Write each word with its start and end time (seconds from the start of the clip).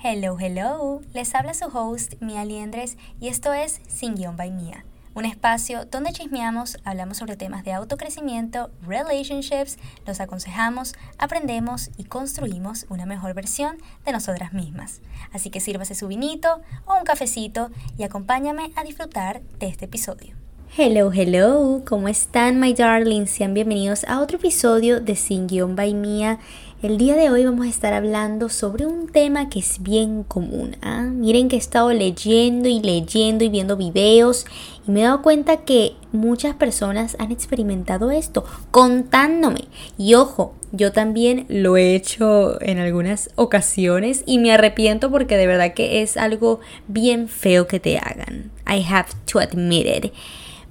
Hello, 0.00 0.36
hello. 0.38 1.00
Les 1.12 1.34
habla 1.34 1.54
su 1.54 1.64
host, 1.76 2.14
Mia 2.20 2.44
Liendres, 2.44 2.96
y 3.18 3.26
esto 3.26 3.52
es 3.52 3.80
Sin 3.88 4.14
Guión 4.14 4.36
by 4.36 4.52
Mia, 4.52 4.84
un 5.14 5.24
espacio 5.24 5.86
donde 5.86 6.12
chismeamos, 6.12 6.78
hablamos 6.84 7.16
sobre 7.16 7.36
temas 7.36 7.64
de 7.64 7.72
autocrecimiento, 7.72 8.70
relationships, 8.86 9.76
los 10.06 10.20
aconsejamos, 10.20 10.94
aprendemos 11.18 11.90
y 11.96 12.04
construimos 12.04 12.86
una 12.88 13.06
mejor 13.06 13.34
versión 13.34 13.78
de 14.04 14.12
nosotras 14.12 14.52
mismas. 14.52 15.00
Así 15.32 15.50
que 15.50 15.58
sírvase 15.58 15.96
su 15.96 16.06
vinito 16.06 16.60
o 16.86 16.94
un 16.96 17.02
cafecito 17.02 17.72
y 17.98 18.04
acompáñame 18.04 18.70
a 18.76 18.84
disfrutar 18.84 19.42
de 19.58 19.66
este 19.66 19.86
episodio. 19.86 20.36
Hello, 20.76 21.10
hello, 21.12 21.82
¿cómo 21.88 22.08
están, 22.08 22.60
my 22.60 22.72
darlings? 22.72 23.30
Sean 23.30 23.52
bienvenidos 23.52 24.04
a 24.04 24.20
otro 24.20 24.36
episodio 24.36 25.00
de 25.00 25.16
Sin 25.16 25.48
Guión 25.48 25.74
by 25.74 25.92
Mia. 25.94 26.38
El 26.80 26.96
día 26.96 27.16
de 27.16 27.28
hoy 27.28 27.44
vamos 27.44 27.66
a 27.66 27.70
estar 27.70 27.92
hablando 27.92 28.48
sobre 28.48 28.86
un 28.86 29.08
tema 29.08 29.48
que 29.48 29.58
es 29.58 29.82
bien 29.82 30.22
común. 30.22 30.76
¿ah? 30.80 31.02
Miren 31.02 31.48
que 31.48 31.56
he 31.56 31.58
estado 31.58 31.92
leyendo 31.92 32.68
y 32.68 32.78
leyendo 32.78 33.42
y 33.42 33.48
viendo 33.48 33.76
videos 33.76 34.46
y 34.86 34.92
me 34.92 35.00
he 35.00 35.02
dado 35.02 35.20
cuenta 35.22 35.64
que 35.64 35.96
muchas 36.12 36.54
personas 36.54 37.16
han 37.18 37.32
experimentado 37.32 38.12
esto 38.12 38.44
contándome. 38.70 39.62
Y 39.98 40.14
ojo, 40.14 40.54
yo 40.70 40.92
también 40.92 41.46
lo 41.48 41.76
he 41.76 41.96
hecho 41.96 42.62
en 42.62 42.78
algunas 42.78 43.30
ocasiones 43.34 44.22
y 44.24 44.38
me 44.38 44.52
arrepiento 44.52 45.10
porque 45.10 45.36
de 45.36 45.48
verdad 45.48 45.74
que 45.74 46.02
es 46.02 46.16
algo 46.16 46.60
bien 46.86 47.26
feo 47.26 47.66
que 47.66 47.80
te 47.80 47.98
hagan. 47.98 48.52
I 48.68 48.84
have 48.88 49.08
to 49.32 49.40
admit 49.40 49.86
it. 49.86 50.12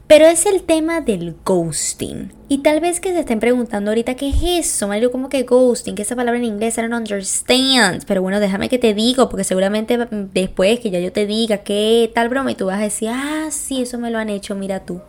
Pero 0.07 0.25
es 0.25 0.45
el 0.45 0.63
tema 0.63 1.01
del 1.01 1.35
ghosting. 1.43 2.31
Y 2.47 2.59
tal 2.59 2.79
vez 2.79 3.01
que 3.01 3.11
se 3.11 3.19
estén 3.19 3.41
preguntando 3.41 3.91
ahorita 3.91 4.15
qué 4.15 4.29
es 4.29 4.37
eso, 4.41 4.87
Mario, 4.87 5.11
como 5.11 5.27
que 5.27 5.43
ghosting, 5.43 5.95
que 5.95 6.03
esa 6.03 6.15
palabra 6.15 6.39
en 6.39 6.45
inglés 6.45 6.77
I 6.77 6.81
don't 6.83 6.93
understand. 6.93 8.05
Pero 8.07 8.21
bueno, 8.21 8.39
déjame 8.39 8.69
que 8.69 8.77
te 8.77 8.93
digo, 8.93 9.27
porque 9.27 9.43
seguramente 9.43 9.97
después 10.33 10.79
que 10.79 10.91
ya 10.91 10.99
yo 10.99 11.11
te 11.11 11.25
diga 11.25 11.57
qué 11.57 12.09
tal 12.15 12.29
broma 12.29 12.51
y 12.51 12.55
tú 12.55 12.67
vas 12.67 12.79
a 12.79 12.83
decir, 12.83 13.09
ah, 13.11 13.49
sí, 13.51 13.81
eso 13.81 13.97
me 13.97 14.09
lo 14.09 14.17
han 14.17 14.29
hecho, 14.29 14.55
mira 14.55 14.85
tú. 14.85 15.01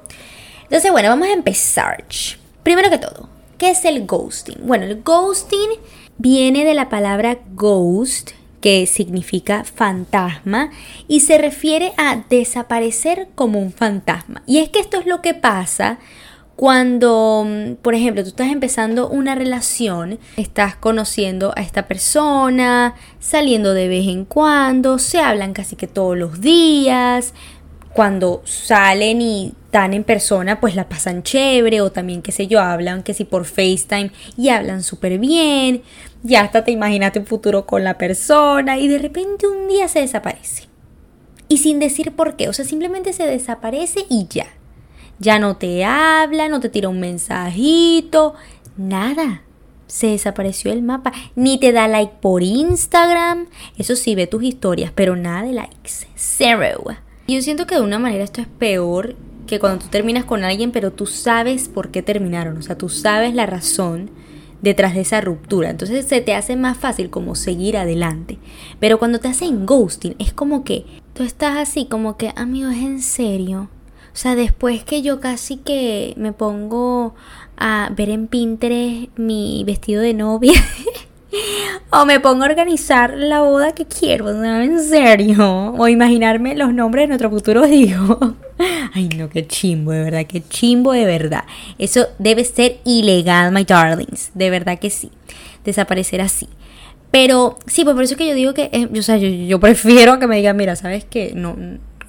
Entonces, 0.65 0.91
bueno, 0.91 1.11
vamos 1.11 1.29
a 1.29 1.33
empezar. 1.33 2.05
Primero 2.65 2.91
que 2.91 2.99
todo, 2.99 3.29
¿qué 3.57 3.71
es 3.71 3.85
el 3.85 4.05
ghosting? 4.05 4.67
Bueno, 4.67 4.85
el 4.85 5.03
ghosting 5.03 5.71
viene 6.17 6.65
de 6.65 6.75
la 6.75 6.89
palabra 6.89 7.39
ghost, 7.55 8.33
que 8.61 8.87
significa 8.87 9.65
fantasma 9.65 10.71
y 11.07 11.21
se 11.21 11.39
refiere 11.39 11.93
a 11.97 12.25
desaparecer 12.29 13.29
como 13.35 13.61
un 13.61 13.73
fantasma. 13.73 14.43
Y 14.47 14.59
es 14.59 14.69
que 14.69 14.81
esto 14.81 14.99
es 14.99 15.07
lo 15.07 15.23
que 15.23 15.35
pasa 15.35 15.99
cuando, 16.59 17.47
mm, 17.47 17.75
por 17.75 17.95
ejemplo, 17.95 18.25
tú 18.25 18.31
estás 18.31 18.51
empezando 18.51 19.09
una 19.09 19.37
relación, 19.37 20.19
estás 20.37 20.75
conociendo 20.75 21.53
a 21.55 21.61
esta 21.61 21.87
persona, 21.87 22.97
saliendo 23.21 23.75
de 23.75 23.87
vez 23.87 24.09
en 24.09 24.25
cuando, 24.25 24.99
se 24.99 25.21
hablan 25.21 25.53
casi 25.53 25.77
que 25.77 25.87
todos 25.87 26.19
los 26.19 26.41
días, 26.41 27.33
cuando 27.99 28.43
salen 28.45 29.21
y 29.21 29.55
están 29.65 29.93
en 29.93 30.05
persona, 30.05 30.61
pues 30.61 30.77
la 30.77 30.89
pasan 30.89 31.25
chévere 31.25 31.81
o 31.81 31.91
también, 31.91 32.23
qué 32.23 32.31
sé 32.31 32.47
yo, 32.47 32.61
hablan 32.61 33.03
que 33.03 33.13
si 33.13 33.25
por 33.25 33.45
FaceTime 33.45 34.13
y 34.37 34.51
hablan 34.51 34.85
súper 34.85 35.19
bien, 35.19 35.83
ya 36.23 36.43
hasta 36.43 36.63
te 36.63 36.71
imaginaste 36.71 37.19
un 37.19 37.27
futuro 37.27 37.67
con 37.67 37.83
la 37.83 37.99
persona 37.99 38.79
y 38.79 38.87
de 38.87 38.99
repente 38.99 39.49
un 39.49 39.67
día 39.67 39.89
se 39.89 39.99
desaparece. 39.99 40.69
Y 41.49 41.59
sin 41.59 41.81
decir 41.81 42.15
por 42.15 42.37
qué, 42.37 42.49
o 42.49 42.53
sea, 42.53 42.65
simplemente 42.65 43.13
se 43.13 43.27
desaparece 43.27 44.07
y 44.09 44.29
ya. 44.31 44.47
Ya 45.19 45.41
no 45.41 45.57
te 45.57 45.85
habla, 45.85 46.49
no 46.49 46.61
te 46.61 46.69
tira 46.69 46.89
un 46.89 47.01
mensajito, 47.01 48.35
nada. 48.77 49.43
Se 49.89 50.07
desapareció 50.07 50.71
el 50.71 50.83
mapa. 50.83 51.13
Ni 51.35 51.59
te 51.59 51.73
da 51.73 51.89
like 51.89 52.13
por 52.21 52.45
Instagram. 52.45 53.49
Eso 53.77 53.97
sí, 53.97 54.15
ve 54.15 54.29
tus 54.29 54.45
historias, 54.45 54.93
pero 54.95 55.17
nada 55.17 55.43
de 55.43 55.55
likes. 55.55 56.07
Zero. 56.15 57.08
Yo 57.29 57.43
siento 57.43 57.67
que 57.67 57.75
de 57.75 57.83
una 57.83 57.99
manera 57.99 58.25
esto 58.25 58.41
es 58.41 58.47
peor 58.47 59.15
que 59.47 59.61
cuando 59.61 59.85
tú 59.85 59.91
terminas 59.91 60.25
con 60.25 60.45
alguien, 60.45 60.73
pero 60.73 60.93
tú 60.93 61.05
sabes 61.05 61.69
por 61.69 61.91
qué 61.91 62.03
terminaron, 62.03 62.57
o 62.57 62.63
sea, 62.63 62.79
tú 62.79 62.89
sabes 62.89 63.35
la 63.35 63.45
razón 63.45 64.11
detrás 64.63 64.95
de 64.95 65.03
esa 65.03 65.21
ruptura. 65.21 65.69
Entonces 65.69 66.07
se 66.07 66.23
te 66.23 66.35
hace 66.35 66.57
más 66.57 66.79
fácil 66.79 67.11
como 67.11 67.35
seguir 67.35 67.77
adelante. 67.77 68.39
Pero 68.81 68.99
cuando 68.99 69.21
te 69.21 69.29
hacen 69.29 69.67
ghosting, 69.67 70.17
es 70.19 70.33
como 70.33 70.65
que 70.65 70.87
tú 71.13 71.23
estás 71.23 71.59
así, 71.59 71.85
como 71.85 72.17
que, 72.17 72.33
amigo, 72.35 72.71
es 72.71 72.79
en 72.79 73.03
serio. 73.03 73.69
O 74.15 74.17
sea, 74.17 74.35
después 74.35 74.83
que 74.85 75.03
yo 75.03 75.21
casi 75.21 75.59
que 75.59 76.15
me 76.17 76.33
pongo 76.33 77.15
a 77.59 77.93
ver 77.95 78.09
en 78.09 78.27
Pinterest 78.27 79.17
mi 79.19 79.65
vestido 79.67 80.01
de 80.01 80.15
novia. 80.15 80.55
O 81.91 82.05
me 82.05 82.21
pongo 82.21 82.45
a 82.45 82.49
organizar 82.49 83.15
la 83.17 83.41
boda 83.41 83.73
que 83.73 83.87
quiero, 83.87 84.31
en 84.31 84.81
serio. 84.81 85.73
O 85.77 85.89
imaginarme 85.89 86.55
los 86.55 86.75
nombres 86.75 87.05
de 87.05 87.09
nuestro 87.09 87.31
futuro 87.31 87.67
hijo. 87.73 88.37
Ay, 88.95 89.09
no, 89.17 89.29
qué 89.29 89.47
chimbo, 89.47 89.93
de 89.93 90.03
verdad, 90.03 90.27
qué 90.27 90.43
chimbo 90.47 90.93
de 90.93 91.05
verdad. 91.05 91.45
Eso 91.79 92.09
debe 92.19 92.45
ser 92.45 92.79
ilegal, 92.85 93.53
my 93.53 93.65
darlings. 93.65 94.31
De 94.35 94.51
verdad 94.51 94.79
que 94.79 94.91
sí. 94.91 95.11
Desaparecer 95.65 96.21
así. 96.21 96.49
Pero 97.11 97.59
sí, 97.67 97.85
pues 97.85 97.95
por 97.95 98.05
eso 98.05 98.15
es 98.15 98.19
que 98.19 98.29
yo 98.29 98.35
digo 98.35 98.53
que, 98.53 98.69
eh, 98.73 98.89
o 98.99 99.03
sea, 99.03 99.17
yo, 99.17 99.61
prefiero 99.61 100.19
que 100.19 100.27
me 100.27 100.37
digan, 100.37 100.57
mira, 100.57 100.77
¿sabes 100.77 101.07
qué? 101.07 101.33
No, 101.35 101.57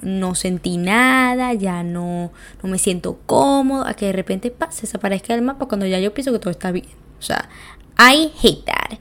no 0.02 0.34
sentí 0.34 0.76
nada, 0.76 1.54
ya 1.54 1.82
no, 1.82 2.32
no 2.62 2.68
me 2.68 2.78
siento 2.78 3.18
cómodo, 3.24 3.86
a 3.86 3.94
que 3.94 4.06
de 4.06 4.12
repente 4.12 4.52
se 4.70 4.82
desaparezca 4.82 5.34
el 5.34 5.40
mapa 5.40 5.66
cuando 5.66 5.86
ya 5.86 5.98
yo 6.00 6.12
pienso 6.12 6.32
que 6.32 6.38
todo 6.38 6.50
está 6.50 6.70
bien. 6.70 6.86
O 7.18 7.22
sea, 7.22 7.48
I 8.02 8.32
hate 8.42 8.64
that. 8.64 8.98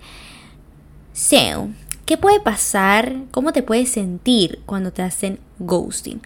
So, 1.13 1.69
¿qué 2.05 2.17
puede 2.17 2.41
pasar? 2.41 3.15
¿Cómo 3.31 3.53
te 3.53 3.63
puedes 3.63 3.89
sentir 3.89 4.59
cuando 4.65 4.91
te 4.91 5.01
hacen 5.03 5.39
ghosting? 5.57 6.21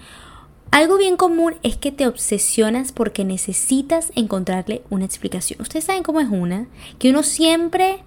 Algo 0.71 0.97
bien 0.97 1.15
común 1.15 1.53
es 1.61 1.77
que 1.77 1.91
te 1.91 2.07
obsesionas 2.07 2.91
porque 2.91 3.25
necesitas 3.25 4.11
encontrarle 4.15 4.81
una 4.89 5.05
explicación. 5.05 5.61
Ustedes 5.61 5.85
saben 5.85 6.01
cómo 6.01 6.19
es 6.19 6.29
una, 6.29 6.65
que 6.97 7.11
uno 7.11 7.21
siempre, 7.21 7.99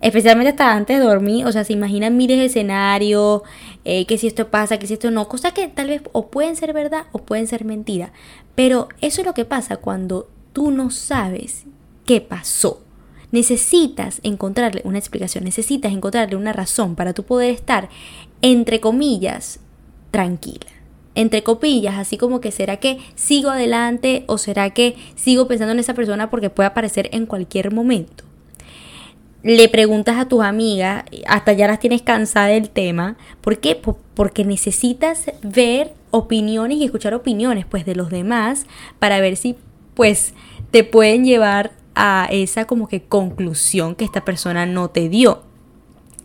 especialmente 0.00 0.52
hasta 0.52 0.72
antes 0.72 0.98
de 0.98 1.04
dormir, 1.04 1.44
o 1.44 1.52
sea, 1.52 1.64
se 1.64 1.74
imaginan 1.74 2.16
miles 2.16 2.38
de 2.38 2.46
escenarios, 2.46 3.42
eh, 3.84 4.06
que 4.06 4.16
si 4.16 4.26
esto 4.26 4.48
pasa, 4.48 4.78
que 4.78 4.86
si 4.86 4.94
esto 4.94 5.10
no, 5.10 5.28
cosas 5.28 5.52
que 5.52 5.68
tal 5.68 5.88
vez 5.88 6.00
o 6.12 6.28
pueden 6.28 6.56
ser 6.56 6.72
verdad 6.72 7.08
o 7.12 7.18
pueden 7.18 7.46
ser 7.46 7.66
mentira. 7.66 8.14
Pero 8.54 8.88
eso 9.02 9.20
es 9.20 9.26
lo 9.26 9.34
que 9.34 9.44
pasa 9.44 9.76
cuando 9.76 10.30
tú 10.54 10.70
no 10.70 10.90
sabes 10.90 11.64
qué 12.06 12.22
pasó 12.22 12.80
necesitas 13.32 14.20
encontrarle 14.22 14.82
una 14.84 14.98
explicación, 14.98 15.42
necesitas 15.42 15.92
encontrarle 15.92 16.36
una 16.36 16.52
razón 16.52 16.94
para 16.94 17.14
tú 17.14 17.24
poder 17.24 17.50
estar, 17.50 17.88
entre 18.42 18.80
comillas, 18.80 19.58
tranquila. 20.12 20.66
Entre 21.14 21.42
comillas, 21.42 21.98
así 21.98 22.16
como 22.16 22.40
que 22.40 22.52
será 22.52 22.76
que 22.78 22.98
sigo 23.16 23.50
adelante 23.50 24.24
o 24.28 24.38
será 24.38 24.70
que 24.70 24.94
sigo 25.16 25.48
pensando 25.48 25.72
en 25.72 25.80
esa 25.80 25.94
persona 25.94 26.30
porque 26.30 26.50
puede 26.50 26.68
aparecer 26.68 27.10
en 27.12 27.26
cualquier 27.26 27.72
momento. 27.72 28.24
Le 29.42 29.68
preguntas 29.68 30.16
a 30.18 30.28
tus 30.28 30.42
amigas, 30.42 31.04
hasta 31.26 31.52
ya 31.52 31.66
las 31.66 31.80
tienes 31.80 32.02
cansada 32.02 32.46
del 32.46 32.70
tema. 32.70 33.16
¿Por 33.40 33.58
qué? 33.58 33.74
Porque 34.14 34.44
necesitas 34.44 35.32
ver 35.42 35.94
opiniones 36.12 36.78
y 36.78 36.84
escuchar 36.84 37.12
opiniones 37.12 37.66
pues 37.66 37.84
de 37.84 37.96
los 37.96 38.08
demás 38.08 38.66
para 38.98 39.20
ver 39.20 39.36
si 39.36 39.56
pues 39.94 40.32
te 40.70 40.84
pueden 40.84 41.24
llevar 41.24 41.72
a 41.94 42.28
esa 42.30 42.64
como 42.64 42.88
que 42.88 43.02
conclusión 43.02 43.94
que 43.94 44.04
esta 44.04 44.24
persona 44.24 44.66
no 44.66 44.88
te 44.88 45.08
dio. 45.08 45.42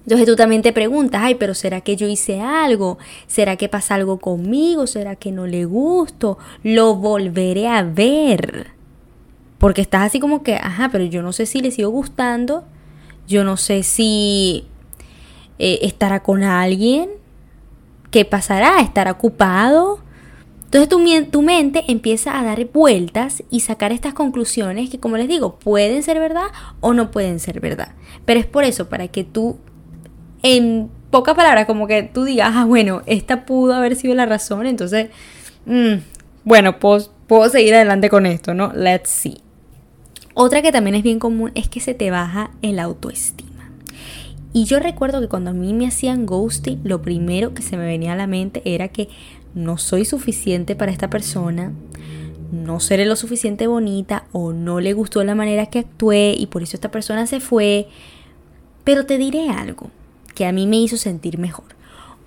Entonces 0.07 0.25
tú 0.25 0.38
también 0.38 0.61
te 0.61 0.72
preguntas, 0.72 1.22
ay, 1.22 1.35
pero 1.35 1.53
¿será 1.53 1.81
que 1.81 1.97
yo 1.97 2.07
hice 2.07 2.39
algo? 2.39 2.97
¿Será 3.28 3.57
que 3.57 3.67
pasa 3.67 3.95
algo 3.95 4.19
conmigo? 4.19 4.88
¿Será 4.88 5.17
que 5.17 5.33
no 5.33 5.47
le 5.47 5.66
gusto? 5.66 6.38
Lo 6.63 6.95
volveré 6.95 7.67
a 7.67 7.83
ver. 7.83 8.67
Porque 9.57 9.81
estás 9.81 10.03
así 10.03 10.22
como 10.22 10.44
que, 10.44 10.55
ajá, 10.55 10.88
pero 10.94 11.03
yo 11.03 11.22
no 11.22 11.33
sé 11.33 11.45
si 11.45 11.59
le 11.59 11.72
sigo 11.72 11.89
gustando. 11.89 12.63
Yo 13.28 13.44
no 13.44 13.57
sé 13.57 13.84
si 13.84 14.67
eh, 15.59 15.79
estará 15.81 16.23
con 16.23 16.44
alguien. 16.44 17.09
¿Qué 18.09 18.23
pasará? 18.23 18.79
¿Estará 18.79 19.11
ocupado? 19.11 19.99
Entonces 20.72 21.29
tu, 21.31 21.41
mente 21.41 21.85
empieza 21.87 22.37
a 22.37 22.43
dar 22.43 22.66
vueltas 22.66 23.41
y 23.49 23.61
sacar 23.61 23.93
estas 23.93 24.14
conclusiones 24.14 24.90
que, 24.90 24.99
como 24.99 25.16
les 25.16 25.29
digo, 25.29 25.59
pueden 25.59 26.03
ser 26.03 26.19
verdad 26.19 26.47
o 26.81 26.93
no 26.93 27.09
pueden 27.09 27.40
ser 27.40 27.61
verdad. 27.61 27.93
Pero 28.25 28.41
es 28.41 28.46
por 28.46 28.66
eso, 28.66 28.90
para 28.90 29.08
que 29.08 29.23
tú, 29.23 29.58
en 30.43 30.90
pocas 31.09 31.35
palabras, 31.35 31.67
como 31.67 31.87
que 31.87 32.03
tú 32.03 32.25
digas, 32.25 32.52
ah, 32.53 32.66
bueno, 32.66 33.02
esta 33.05 33.46
pudo 33.46 33.75
haber 33.75 33.96
sido 33.96 34.14
la 34.14 34.25
razón, 34.25 34.66
entonces, 34.66 35.09
mm, 35.66 35.93
bueno, 36.43 36.79
puedo, 36.79 37.14
puedo 37.28 37.47
seguir 37.49 37.73
adelante 37.73 38.09
con 38.09 38.25
esto, 38.25 38.53
¿no? 38.53 38.73
Let's 38.73 39.09
see. 39.09 39.37
Otra 40.34 40.61
que 40.61 40.73
también 40.73 40.96
es 40.96 41.03
bien 41.03 41.19
común 41.19 41.52
es 41.55 41.69
que 41.69 41.79
se 41.79 41.93
te 41.93 42.11
baja 42.11 42.52
el 42.61 42.79
autoestima. 42.79 43.72
Y 44.53 44.66
yo 44.66 44.79
recuerdo 44.79 45.22
que 45.22 45.28
cuando 45.28 45.52
a 45.52 45.53
mí 45.53 45.73
me 45.73 45.87
hacían 45.87 46.25
ghosting, 46.25 46.81
lo 46.84 47.02
primero 47.02 47.53
que 47.53 47.61
se 47.61 47.78
me 47.78 47.85
venía 47.85 48.14
a 48.14 48.16
la 48.16 48.28
mente 48.28 48.61
era 48.66 48.87
que 48.87 49.08
no 49.53 49.78
soy 49.78 50.05
suficiente 50.05 50.76
para 50.76 50.91
esta 50.91 51.09
persona, 51.09 51.73
no 52.52 52.79
seré 52.79 53.05
lo 53.05 53.16
suficiente 53.16 53.67
bonita 53.67 54.26
o 54.32 54.53
no 54.53 54.79
le 54.79 54.94
gustó 54.94 55.23
la 55.23 55.35
manera 55.35 55.66
que 55.66 55.79
actué 55.79 56.35
y 56.38 56.47
por 56.47 56.64
eso 56.64 56.78
esta 56.78 56.91
persona 56.91 57.28
se 57.28 57.40
fue. 57.40 57.88
Pero 58.84 59.05
te 59.05 59.17
diré 59.17 59.49
algo, 59.49 59.90
que 60.34 60.46
a 60.46 60.52
mí 60.52 60.66
me 60.67 60.78
hizo 60.78 60.97
sentir 60.97 61.38
mejor. 61.38 61.66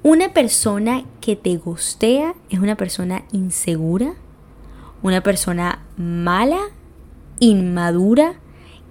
Una 0.02 0.32
persona 0.32 1.05
que 1.20 1.37
te 1.37 1.56
gustea 1.56 2.34
es 2.50 2.58
una 2.58 2.76
persona 2.76 3.25
insegura, 3.32 4.14
una 5.02 5.23
persona 5.23 5.84
mala, 5.96 6.61
inmadura, 7.38 8.34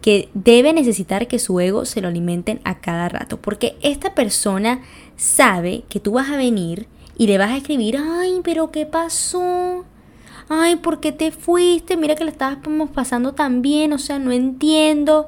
que 0.02 0.30
debe 0.34 0.72
necesitar 0.74 1.28
que 1.28 1.40
su 1.40 1.60
ego 1.60 1.86
se 1.86 2.02
lo 2.02 2.08
alimenten 2.08 2.62
a 2.64 2.80
cada 2.80 3.10
rato. 3.10 3.42
Porque 3.42 3.78
esta 3.82 4.16
persona 4.16 4.82
sabe 5.18 5.84
que 5.90 6.00
tú 6.00 6.14
vas 6.14 6.30
a 6.30 6.38
venir 6.38 6.88
y 7.20 7.28
le 7.28 7.38
vas 7.38 7.52
a 7.52 7.58
escribir, 7.58 7.98
ay, 7.98 8.40
pero 8.46 8.72
¿qué 8.72 8.86
pasó? 8.86 9.84
Ay, 10.48 10.78
¿por 10.78 11.02
qué 11.02 11.12
te 11.12 11.32
fuiste? 11.32 11.98
Mira 11.98 12.16
que 12.16 12.24
la 12.24 12.32
estábamos 12.32 12.92
pasando 12.92 13.34
tan 13.34 13.62
bien, 13.62 13.92
o 13.92 13.98
sea, 13.98 14.20
no 14.20 14.32
entiendo. 14.32 15.28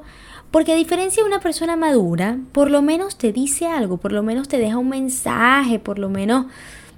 Porque 0.50 0.72
a 0.72 0.74
diferencia 0.74 1.22
de 1.22 1.28
una 1.28 1.40
persona 1.40 1.76
madura, 1.76 2.38
por 2.52 2.70
lo 2.70 2.80
menos 2.80 3.18
te 3.18 3.30
dice 3.30 3.66
algo, 3.66 3.98
por 3.98 4.12
lo 4.12 4.22
menos 4.22 4.48
te 4.48 4.56
deja 4.56 4.78
un 4.78 4.88
mensaje, 4.88 5.78
por 5.78 5.98
lo 5.98 6.08
menos... 6.08 6.46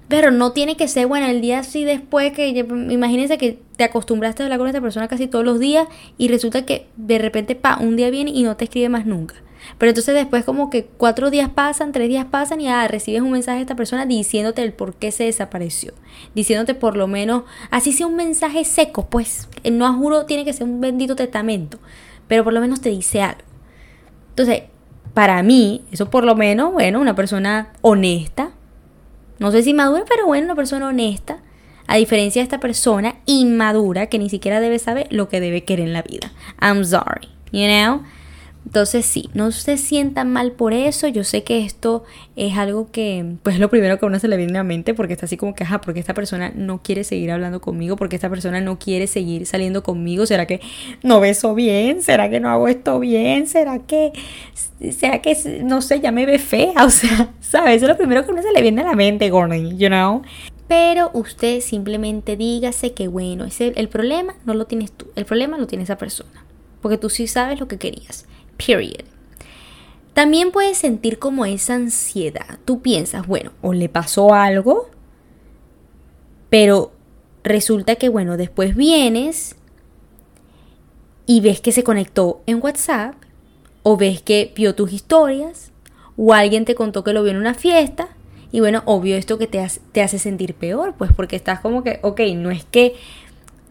Pero 0.07 0.31
no 0.31 0.53
tiene 0.53 0.77
que 0.77 0.87
ser, 0.87 1.09
bueno, 1.09 1.27
el 1.27 1.41
día 1.41 1.59
así 1.61 1.83
después 1.83 2.33
que, 2.33 2.51
imagínense 2.51 3.37
que 3.37 3.59
te 3.77 3.83
acostumbraste 3.83 4.43
a 4.43 4.47
hablar 4.47 4.61
con 4.61 4.69
esta 4.69 4.81
persona 4.81 5.09
casi 5.09 5.27
todos 5.27 5.45
los 5.45 5.59
días 5.59 5.89
y 6.19 6.29
resulta 6.29 6.65
que 6.65 6.87
de 6.97 7.19
repente, 7.19 7.57
pa, 7.57 7.79
un 7.81 7.97
día 7.97 8.11
viene 8.11 8.31
y 8.31 8.45
no 8.45 8.57
te 8.57 8.65
escribe 8.65 8.91
más 8.91 9.07
nunca. 9.07 9.35
Pero 9.79 9.91
entonces 9.91 10.15
después 10.15 10.45
como 10.45 10.71
que 10.71 10.85
cuatro 10.85 11.31
días 11.31 11.49
pasan, 11.49 11.93
tres 11.93 12.09
días 12.09 12.27
pasan 12.27 12.61
y 12.61 12.69
ah, 12.69 12.87
recibes 12.89 13.23
un 13.23 13.33
mensaje 13.33 13.57
de 13.57 13.63
esta 13.63 13.77
persona 13.77 14.07
diciéndote 14.07 14.63
el 14.63 14.73
por 14.73 14.95
qué 14.95 15.11
se 15.11 15.25
desapareció. 15.25 15.93
Diciéndote 16.35 16.75
por 16.75 16.97
lo 16.97 17.07
menos, 17.07 17.45
así 17.71 17.93
sea 17.93 18.07
un 18.07 18.17
mensaje 18.17 18.65
seco, 18.65 19.07
pues 19.09 19.49
no 19.71 19.93
juro 19.95 20.27
tiene 20.27 20.45
que 20.45 20.53
ser 20.53 20.65
un 20.65 20.81
bendito 20.81 21.17
testamento 21.17 21.79
pero 22.29 22.45
por 22.45 22.53
lo 22.53 22.61
menos 22.61 22.81
te 22.81 22.91
dice 22.91 23.23
algo. 23.23 23.43
Entonces, 24.31 24.65
para 25.13 25.43
mí, 25.43 25.85
eso 25.93 26.11
por 26.11 26.25
lo 26.25 26.35
menos, 26.35 26.73
bueno, 26.73 27.01
una 27.01 27.15
persona 27.15 27.73
honesta, 27.83 28.53
no 29.39 29.51
sé 29.51 29.63
si 29.63 29.75
madura, 29.75 30.05
pero 30.09 30.27
bueno, 30.27 30.47
una 30.47 30.55
persona 30.55 30.89
honesta, 30.89 31.39
a 31.87 31.97
diferencia 31.97 32.41
de 32.41 32.45
esta 32.45 32.61
persona 32.61 33.17
inmadura 33.27 34.07
que 34.07 34.19
ni 34.19 34.31
siquiera 34.31 34.61
debe 34.61 34.79
saber 34.79 35.07
lo 35.11 35.29
que 35.29 35.41
debe 35.41 35.65
querer 35.65 35.87
en 35.87 35.93
la 35.93 36.03
vida. 36.03 36.33
I'm 36.61 36.85
sorry, 36.85 37.29
you 37.53 37.67
know? 37.67 38.03
Entonces 38.67 39.05
sí, 39.05 39.29
no 39.35 39.53
se 39.53 39.77
sientan 39.77 40.33
mal 40.33 40.53
por 40.53 40.73
eso. 40.73 41.07
Yo 41.07 41.23
sé 41.23 41.45
que 41.45 41.65
esto 41.65 42.05
es 42.35 42.57
algo 42.57 42.91
que, 42.91 43.37
pues 43.43 43.59
lo 43.59 43.69
primero 43.69 43.99
que 43.99 44.07
a 44.07 44.09
uno 44.09 44.19
se 44.19 44.27
le 44.27 44.37
viene 44.37 44.53
a 44.53 44.57
la 44.57 44.65
mente 44.65 44.95
porque 44.95 45.13
está 45.13 45.27
así 45.27 45.37
como 45.37 45.55
que, 45.55 45.65
ajá, 45.65 45.81
porque 45.81 46.01
esta 46.01 46.15
persona 46.15 46.51
no 46.55 46.83
quiere 46.83 47.05
seguir 47.05 47.31
hablando 47.31 47.61
conmigo, 47.61 47.97
porque 47.97 48.17
esta 48.17 48.31
persona 48.31 48.61
no 48.61 48.79
quiere 48.79 49.07
seguir 49.07 49.47
saliendo 49.47 49.83
conmigo. 49.83 50.27
¿Será 50.27 50.47
que 50.47 50.61
no 51.03 51.21
beso 51.21 51.55
bien? 51.55 52.03
¿Será 52.03 52.31
que 52.31 52.41
no 52.41 52.49
hago 52.49 52.69
esto 52.69 52.99
bien? 52.99 53.47
¿Será 53.47 53.81
que, 53.81 54.13
será 54.91 55.21
que, 55.21 55.37
no 55.63 55.83
sé, 55.83 56.01
ya 56.01 56.11
me 56.11 56.27
ve 56.27 56.39
fea? 56.39 56.73
O 56.85 56.91
sea, 56.91 57.31
¿sabes? 57.41 57.77
Eso 57.77 57.87
es 57.87 57.91
lo 57.91 57.97
primero 57.97 58.25
que 58.25 58.31
a 58.31 58.33
uno 58.35 58.43
se 58.43 58.53
le 58.53 58.61
viene 58.63 58.83
a 58.83 58.85
la 58.85 58.95
mente, 58.95 59.31
Gordon, 59.31 59.79
you 59.79 59.89
know? 59.89 60.23
Pero 60.69 61.11
usted 61.13 61.61
simplemente 61.61 62.37
dígase 62.37 62.93
que, 62.93 63.09
bueno, 63.09 63.45
ese, 63.45 63.73
el 63.77 63.89
problema 63.89 64.35
no 64.45 64.55
lo 64.55 64.67
tienes 64.67 64.93
tú, 64.93 65.07
el 65.15 65.25
problema 65.25 65.59
lo 65.59 65.67
tiene 65.67 65.85
esa 65.85 65.99
persona, 65.99 66.45
porque 66.81 66.99
tú 66.99 67.11
sí 67.11 67.27
sabes 67.27 67.61
lo 67.61 67.69
que 67.69 67.79
querías. 67.79 68.27
Period. 68.57 69.05
También 70.15 70.53
puedes 70.53 70.79
sentir 70.79 71.19
como 71.19 71.45
esa 71.45 71.75
ansiedad. 71.75 72.59
Tú 72.65 72.81
piensas, 72.81 73.27
bueno, 73.27 73.51
o 73.63 73.73
le 73.73 73.89
pasó 73.89 74.33
algo, 74.33 74.89
pero 76.51 76.93
resulta 77.43 77.97
que, 77.97 78.09
bueno, 78.09 78.37
después 78.37 78.77
vienes 78.77 79.57
y 81.27 81.41
ves 81.41 81.61
que 81.61 81.73
se 81.73 81.83
conectó 81.83 82.43
en 82.47 82.63
WhatsApp, 82.63 83.17
o 83.83 83.97
ves 83.97 84.23
que 84.23 84.53
vio 84.55 84.75
tus 84.75 84.93
historias, 84.93 85.73
o 86.17 86.33
alguien 86.33 86.65
te 86.65 86.77
contó 86.77 87.03
que 87.03 87.13
lo 87.13 87.23
vio 87.23 87.33
en 87.33 87.39
una 87.39 87.55
fiesta, 87.55 88.09
y 88.53 88.61
bueno, 88.61 88.83
obvio 88.87 89.17
esto 89.17 89.37
que 89.37 89.49
te 89.49 89.61
hace, 89.61 89.81
te 89.91 90.01
hace 90.01 90.21
sentir 90.21 90.55
peor, 90.55 90.95
pues 90.97 91.13
porque 91.13 91.35
estás 91.35 91.59
como 91.59 91.83
que, 91.83 91.99
ok, 92.03 92.21
no 92.37 92.53
es 92.53 92.65
que, 92.65 92.95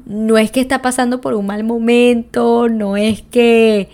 no 0.05 0.37
es 0.37 0.51
que 0.51 0.59
está 0.59 0.81
pasando 0.81 1.21
por 1.21 1.35
un 1.35 1.45
mal 1.45 1.63
momento, 1.63 2.67
no 2.67 2.97
es 2.97 3.21
que 3.21 3.89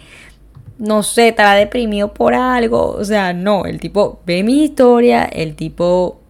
no 0.79 1.03
sé, 1.03 1.27
estaba 1.27 1.55
deprimido 1.55 2.13
por 2.13 2.33
algo. 2.33 2.91
O 2.91 3.03
sea, 3.03 3.33
no, 3.33 3.65
el 3.65 3.79
tipo 3.79 4.21
ve 4.25 4.43
mi 4.43 4.63
historia, 4.63 5.25
el 5.25 5.55
tipo 5.55 6.21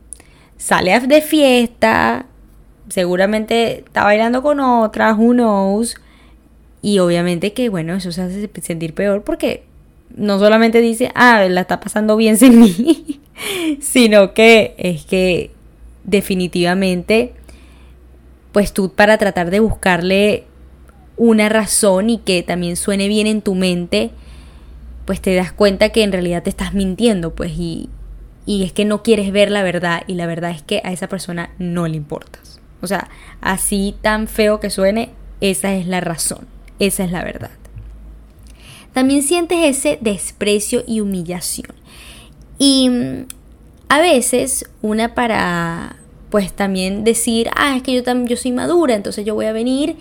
sale 0.57 0.99
de 0.99 1.21
fiesta, 1.21 2.25
seguramente 2.89 3.79
está 3.85 4.03
bailando 4.03 4.41
con 4.41 4.59
otras, 4.59 5.17
who 5.17 5.33
knows. 5.33 5.95
Y 6.81 6.99
obviamente 6.99 7.53
que, 7.53 7.69
bueno, 7.69 7.93
eso 7.93 8.11
se 8.11 8.21
hace 8.21 8.49
sentir 8.61 8.93
peor 8.93 9.23
porque 9.23 9.63
no 10.15 10.39
solamente 10.39 10.81
dice, 10.81 11.11
ah, 11.13 11.45
la 11.47 11.61
está 11.61 11.79
pasando 11.79 12.17
bien 12.17 12.37
sin 12.37 12.59
mí, 12.59 13.21
sino 13.81 14.33
que 14.33 14.73
es 14.77 15.05
que 15.05 15.51
definitivamente, 16.03 17.33
pues 18.51 18.73
tú 18.73 18.93
para 18.93 19.17
tratar 19.19 19.51
de 19.51 19.59
buscarle 19.59 20.45
una 21.17 21.49
razón 21.49 22.09
y 22.09 22.17
que 22.17 22.41
también 22.41 22.77
suene 22.77 23.07
bien 23.07 23.27
en 23.27 23.41
tu 23.41 23.53
mente, 23.53 24.11
pues 25.09 25.21
te 25.21 25.33
das 25.33 25.51
cuenta 25.51 25.89
que 25.89 26.03
en 26.03 26.11
realidad 26.11 26.43
te 26.43 26.51
estás 26.51 26.75
mintiendo, 26.75 27.33
pues 27.33 27.53
y, 27.57 27.89
y 28.45 28.63
es 28.63 28.71
que 28.71 28.85
no 28.85 29.01
quieres 29.01 29.31
ver 29.31 29.49
la 29.49 29.63
verdad 29.63 30.03
y 30.05 30.13
la 30.13 30.27
verdad 30.27 30.51
es 30.51 30.61
que 30.61 30.81
a 30.83 30.91
esa 30.91 31.09
persona 31.09 31.49
no 31.57 31.87
le 31.87 31.97
importas. 31.97 32.61
O 32.79 32.85
sea, 32.85 33.09
así 33.41 33.95
tan 34.03 34.27
feo 34.27 34.59
que 34.59 34.69
suene, 34.69 35.09
esa 35.41 35.73
es 35.73 35.87
la 35.87 35.99
razón, 35.99 36.45
esa 36.77 37.03
es 37.05 37.11
la 37.11 37.23
verdad. 37.23 37.49
También 38.93 39.23
sientes 39.23 39.57
ese 39.63 39.97
desprecio 39.99 40.83
y 40.85 40.99
humillación. 40.99 41.73
Y 42.59 42.91
mm, 42.91 43.25
a 43.87 44.01
veces 44.01 44.69
una 44.83 45.15
para 45.15 45.95
pues 46.29 46.53
también 46.53 47.03
decir, 47.03 47.49
ah, 47.55 47.75
es 47.75 47.81
que 47.81 47.95
yo, 47.95 48.03
yo 48.25 48.37
soy 48.37 48.51
madura, 48.51 48.93
entonces 48.93 49.25
yo 49.25 49.33
voy 49.33 49.47
a 49.47 49.53
venir 49.53 49.95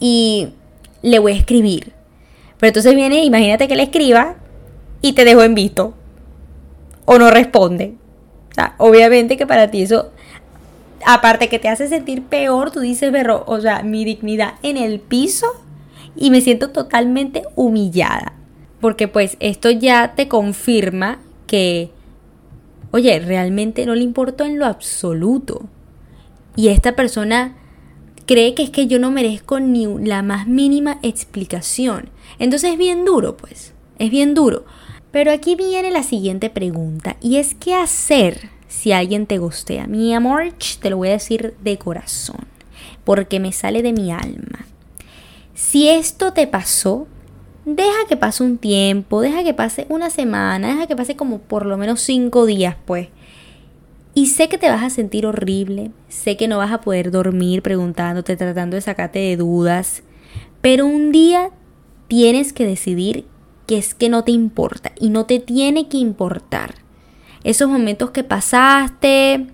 y 0.00 0.48
le 1.00 1.18
voy 1.18 1.32
a 1.32 1.36
escribir. 1.36 1.94
Pero 2.58 2.68
entonces 2.68 2.94
viene, 2.94 3.24
imagínate 3.24 3.66
que 3.66 3.74
le 3.74 3.84
escriba 3.84 4.36
y 5.02 5.12
te 5.12 5.24
dejo 5.24 5.42
en 5.42 5.54
visto. 5.54 5.94
O 7.04 7.18
no 7.18 7.30
responde. 7.30 7.94
O 8.50 8.54
sea, 8.54 8.74
obviamente 8.78 9.36
que 9.36 9.46
para 9.46 9.70
ti 9.70 9.82
eso, 9.82 10.10
aparte 11.04 11.48
que 11.48 11.58
te 11.58 11.68
hace 11.68 11.88
sentir 11.88 12.22
peor, 12.22 12.70
tú 12.70 12.80
dices, 12.80 13.12
berro, 13.12 13.44
o 13.46 13.60
sea, 13.60 13.82
mi 13.82 14.04
dignidad 14.04 14.54
en 14.62 14.76
el 14.76 15.00
piso 15.00 15.46
y 16.16 16.30
me 16.30 16.40
siento 16.40 16.70
totalmente 16.70 17.44
humillada. 17.54 18.34
Porque 18.80 19.08
pues 19.08 19.36
esto 19.40 19.70
ya 19.70 20.14
te 20.14 20.28
confirma 20.28 21.20
que, 21.46 21.90
oye, 22.90 23.18
realmente 23.18 23.84
no 23.86 23.94
le 23.94 24.02
importó 24.02 24.44
en 24.44 24.58
lo 24.58 24.66
absoluto. 24.66 25.62
Y 26.56 26.68
esta 26.68 26.96
persona 26.96 27.56
cree 28.26 28.54
que 28.54 28.62
es 28.62 28.70
que 28.70 28.86
yo 28.86 28.98
no 28.98 29.10
merezco 29.10 29.60
ni 29.60 29.86
la 30.06 30.22
más 30.22 30.46
mínima 30.46 30.98
explicación. 31.02 32.10
Entonces 32.38 32.72
es 32.72 32.78
bien 32.78 33.04
duro, 33.04 33.36
pues. 33.36 33.74
Es 33.98 34.10
bien 34.10 34.34
duro. 34.34 34.64
Pero 35.10 35.32
aquí 35.32 35.56
viene 35.56 35.90
la 35.90 36.02
siguiente 36.02 36.50
pregunta 36.50 37.16
y 37.20 37.36
es 37.36 37.54
qué 37.54 37.74
hacer 37.74 38.50
si 38.68 38.92
alguien 38.92 39.26
te 39.26 39.38
gustea. 39.38 39.86
Mi 39.86 40.14
amor, 40.14 40.54
te 40.80 40.90
lo 40.90 40.98
voy 40.98 41.08
a 41.08 41.12
decir 41.12 41.54
de 41.62 41.78
corazón, 41.78 42.46
porque 43.04 43.40
me 43.40 43.52
sale 43.52 43.82
de 43.82 43.92
mi 43.92 44.12
alma. 44.12 44.66
Si 45.54 45.88
esto 45.88 46.32
te 46.32 46.46
pasó, 46.46 47.08
deja 47.64 48.06
que 48.08 48.16
pase 48.16 48.44
un 48.44 48.58
tiempo, 48.58 49.20
deja 49.20 49.42
que 49.42 49.52
pase 49.52 49.86
una 49.88 50.10
semana, 50.10 50.68
deja 50.68 50.86
que 50.86 50.96
pase 50.96 51.16
como 51.16 51.38
por 51.38 51.66
lo 51.66 51.76
menos 51.76 52.00
cinco 52.00 52.46
días, 52.46 52.76
pues. 52.84 53.08
Y 54.14 54.26
sé 54.26 54.48
que 54.48 54.58
te 54.58 54.68
vas 54.68 54.82
a 54.82 54.90
sentir 54.90 55.26
horrible, 55.26 55.90
sé 56.08 56.36
que 56.36 56.48
no 56.48 56.58
vas 56.58 56.72
a 56.72 56.80
poder 56.80 57.10
dormir 57.10 57.62
preguntándote, 57.62 58.36
tratando 58.36 58.76
de 58.76 58.80
sacarte 58.80 59.18
de 59.18 59.36
dudas, 59.36 60.02
pero 60.60 60.86
un 60.86 61.12
día 61.12 61.50
tienes 62.08 62.52
que 62.52 62.66
decidir 62.66 63.24
que 63.70 63.78
es 63.78 63.94
que 63.94 64.08
no 64.08 64.24
te 64.24 64.32
importa 64.32 64.90
y 64.98 65.10
no 65.10 65.26
te 65.26 65.38
tiene 65.38 65.86
que 65.86 65.96
importar. 65.96 66.74
Esos 67.44 67.68
momentos 67.68 68.10
que 68.10 68.24
pasaste, 68.24 69.46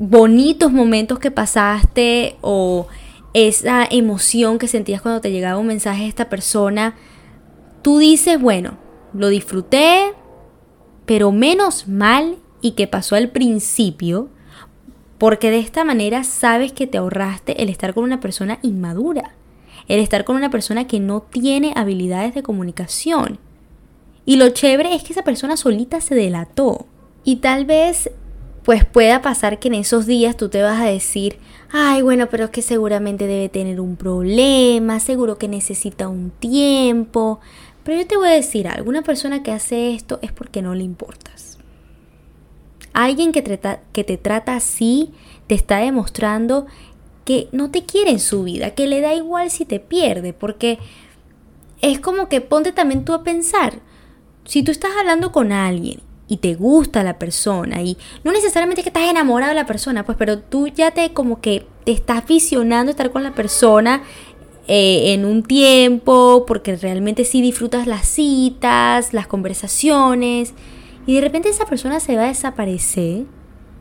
bonitos 0.00 0.72
momentos 0.72 1.20
que 1.20 1.30
pasaste 1.30 2.34
o 2.40 2.88
esa 3.34 3.84
emoción 3.88 4.58
que 4.58 4.66
sentías 4.66 5.00
cuando 5.00 5.20
te 5.20 5.30
llegaba 5.30 5.60
un 5.60 5.68
mensaje 5.68 6.02
de 6.02 6.08
esta 6.08 6.28
persona, 6.28 6.96
tú 7.82 7.98
dices, 7.98 8.40
bueno, 8.40 8.78
lo 9.14 9.28
disfruté, 9.28 10.12
pero 11.04 11.30
menos 11.30 11.86
mal 11.86 12.34
y 12.62 12.72
que 12.72 12.88
pasó 12.88 13.14
al 13.14 13.30
principio, 13.30 14.28
porque 15.18 15.52
de 15.52 15.60
esta 15.60 15.84
manera 15.84 16.24
sabes 16.24 16.72
que 16.72 16.88
te 16.88 16.98
ahorraste 16.98 17.62
el 17.62 17.68
estar 17.68 17.94
con 17.94 18.02
una 18.02 18.18
persona 18.18 18.58
inmadura 18.62 19.36
el 19.88 20.00
estar 20.00 20.24
con 20.24 20.36
una 20.36 20.50
persona 20.50 20.86
que 20.86 21.00
no 21.00 21.22
tiene 21.22 21.72
habilidades 21.76 22.34
de 22.34 22.42
comunicación. 22.42 23.38
Y 24.24 24.36
lo 24.36 24.48
chévere 24.48 24.94
es 24.94 25.04
que 25.04 25.12
esa 25.12 25.22
persona 25.22 25.56
solita 25.56 26.00
se 26.00 26.14
delató. 26.14 26.86
Y 27.24 27.36
tal 27.36 27.64
vez 27.64 28.10
pues 28.66 28.84
pueda 28.84 29.22
pasar 29.22 29.60
que 29.60 29.68
en 29.68 29.74
esos 29.74 30.06
días 30.06 30.36
tú 30.36 30.48
te 30.48 30.60
vas 30.60 30.80
a 30.80 30.86
decir, 30.86 31.38
ay, 31.70 32.02
bueno, 32.02 32.26
pero 32.28 32.46
es 32.46 32.50
que 32.50 32.62
seguramente 32.62 33.28
debe 33.28 33.48
tener 33.48 33.80
un 33.80 33.94
problema, 33.94 34.98
seguro 34.98 35.38
que 35.38 35.46
necesita 35.46 36.08
un 36.08 36.30
tiempo. 36.30 37.38
Pero 37.84 38.00
yo 38.00 38.06
te 38.08 38.16
voy 38.16 38.28
a 38.28 38.32
decir 38.32 38.66
algo, 38.66 38.90
una 38.90 39.02
persona 39.02 39.44
que 39.44 39.52
hace 39.52 39.94
esto 39.94 40.18
es 40.20 40.32
porque 40.32 40.62
no 40.62 40.74
le 40.74 40.82
importas. 40.82 41.58
Alguien 42.92 43.30
que, 43.30 43.44
que 43.92 44.02
te 44.02 44.16
trata 44.16 44.56
así 44.56 45.12
te 45.46 45.54
está 45.54 45.76
demostrando 45.78 46.66
que 47.26 47.48
no 47.50 47.70
te 47.72 47.84
quiere 47.84 48.12
en 48.12 48.20
su 48.20 48.44
vida, 48.44 48.70
que 48.70 48.86
le 48.86 49.00
da 49.00 49.12
igual 49.12 49.50
si 49.50 49.64
te 49.64 49.80
pierde, 49.80 50.32
porque 50.32 50.78
es 51.82 51.98
como 51.98 52.28
que 52.28 52.40
ponte 52.40 52.70
también 52.70 53.04
tú 53.04 53.12
a 53.12 53.24
pensar, 53.24 53.80
si 54.44 54.62
tú 54.62 54.70
estás 54.70 54.92
hablando 54.98 55.32
con 55.32 55.50
alguien 55.50 56.00
y 56.28 56.36
te 56.36 56.54
gusta 56.54 57.02
la 57.02 57.18
persona 57.18 57.82
y 57.82 57.98
no 58.22 58.30
necesariamente 58.30 58.82
que 58.82 58.90
estás 58.90 59.10
enamorado 59.10 59.50
de 59.50 59.56
la 59.56 59.66
persona, 59.66 60.06
pues 60.06 60.16
pero 60.16 60.38
tú 60.38 60.68
ya 60.68 60.92
te 60.92 61.12
como 61.12 61.40
que 61.40 61.66
te 61.84 61.90
estás 61.90 62.24
visionando 62.26 62.90
estar 62.90 63.10
con 63.10 63.24
la 63.24 63.34
persona 63.34 64.04
eh, 64.68 65.12
en 65.12 65.24
un 65.24 65.42
tiempo 65.42 66.44
porque 66.46 66.76
realmente 66.76 67.24
sí 67.24 67.42
disfrutas 67.42 67.88
las 67.88 68.06
citas, 68.06 69.12
las 69.12 69.26
conversaciones 69.26 70.54
y 71.06 71.16
de 71.16 71.20
repente 71.22 71.48
esa 71.48 71.66
persona 71.66 71.98
se 71.98 72.14
va 72.14 72.22
a 72.22 72.28
desaparecer 72.28 73.24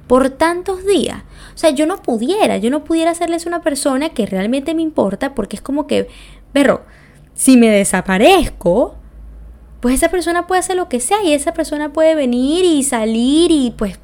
por 0.07 0.29
tantos 0.29 0.85
días. 0.85 1.23
O 1.53 1.57
sea, 1.57 1.69
yo 1.71 1.85
no 1.85 2.01
pudiera, 2.01 2.57
yo 2.57 2.69
no 2.69 2.83
pudiera 2.83 3.11
hacerles 3.11 3.45
una 3.45 3.61
persona 3.61 4.09
que 4.09 4.25
realmente 4.25 4.75
me 4.75 4.81
importa 4.81 5.33
porque 5.33 5.55
es 5.55 5.61
como 5.61 5.87
que, 5.87 6.07
perro, 6.53 6.83
si 7.33 7.57
me 7.57 7.69
desaparezco, 7.69 8.95
pues 9.79 9.95
esa 9.95 10.09
persona 10.09 10.47
puede 10.47 10.59
hacer 10.59 10.75
lo 10.75 10.89
que 10.89 10.99
sea 10.99 11.23
y 11.23 11.33
esa 11.33 11.53
persona 11.53 11.93
puede 11.93 12.15
venir 12.15 12.65
y 12.65 12.83
salir 12.83 13.51
y 13.51 13.71
pues 13.77 13.99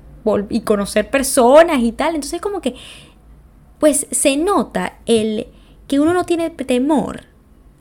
y 0.50 0.62
conocer 0.62 1.10
personas 1.10 1.82
y 1.82 1.92
tal. 1.92 2.16
Entonces 2.16 2.42
como 2.42 2.62
que 2.62 2.76
pues 3.80 4.06
se 4.12 4.38
nota 4.38 5.00
el 5.08 5.48
que 5.88 6.00
uno 6.00 6.14
no 6.14 6.24
tiene 6.26 6.50
temor 6.52 7.22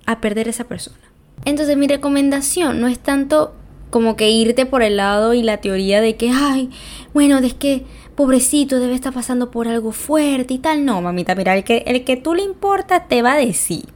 a 0.07 0.21
perder 0.21 0.47
a 0.47 0.51
esa 0.51 0.65
persona. 0.65 0.97
Entonces 1.45 1.77
mi 1.77 1.87
recomendación 1.87 2.81
no 2.81 2.89
es 2.89 2.99
tanto 2.99 3.55
como 3.91 4.17
que 4.17 4.31
irte 4.31 4.67
por 4.67 4.83
el 4.83 4.97
lado 4.97 5.35
y 5.35 5.43
la 5.43 5.59
teoría 5.59 6.01
de 6.01 6.17
que, 6.17 6.31
ay, 6.31 6.71
bueno, 7.13 7.39
es 7.39 7.55
que 7.55 7.85
pobrecito 8.21 8.81
debe 8.81 8.95
estar 8.95 9.15
pasando 9.15 9.51
por 9.51 9.67
algo 9.67 9.93
fuerte 9.93 10.53
y 10.53 10.59
tal. 10.59 10.85
No, 10.85 11.01
mamita, 11.01 11.35
mira, 11.35 11.57
el 11.57 11.65
que, 11.65 11.85
el 11.87 12.05
que 12.05 12.19
tú 12.19 12.35
le 12.35 12.43
importa 12.43 13.05
te 13.05 13.23
va 13.23 13.33
a 13.33 13.37
decir 13.39 13.87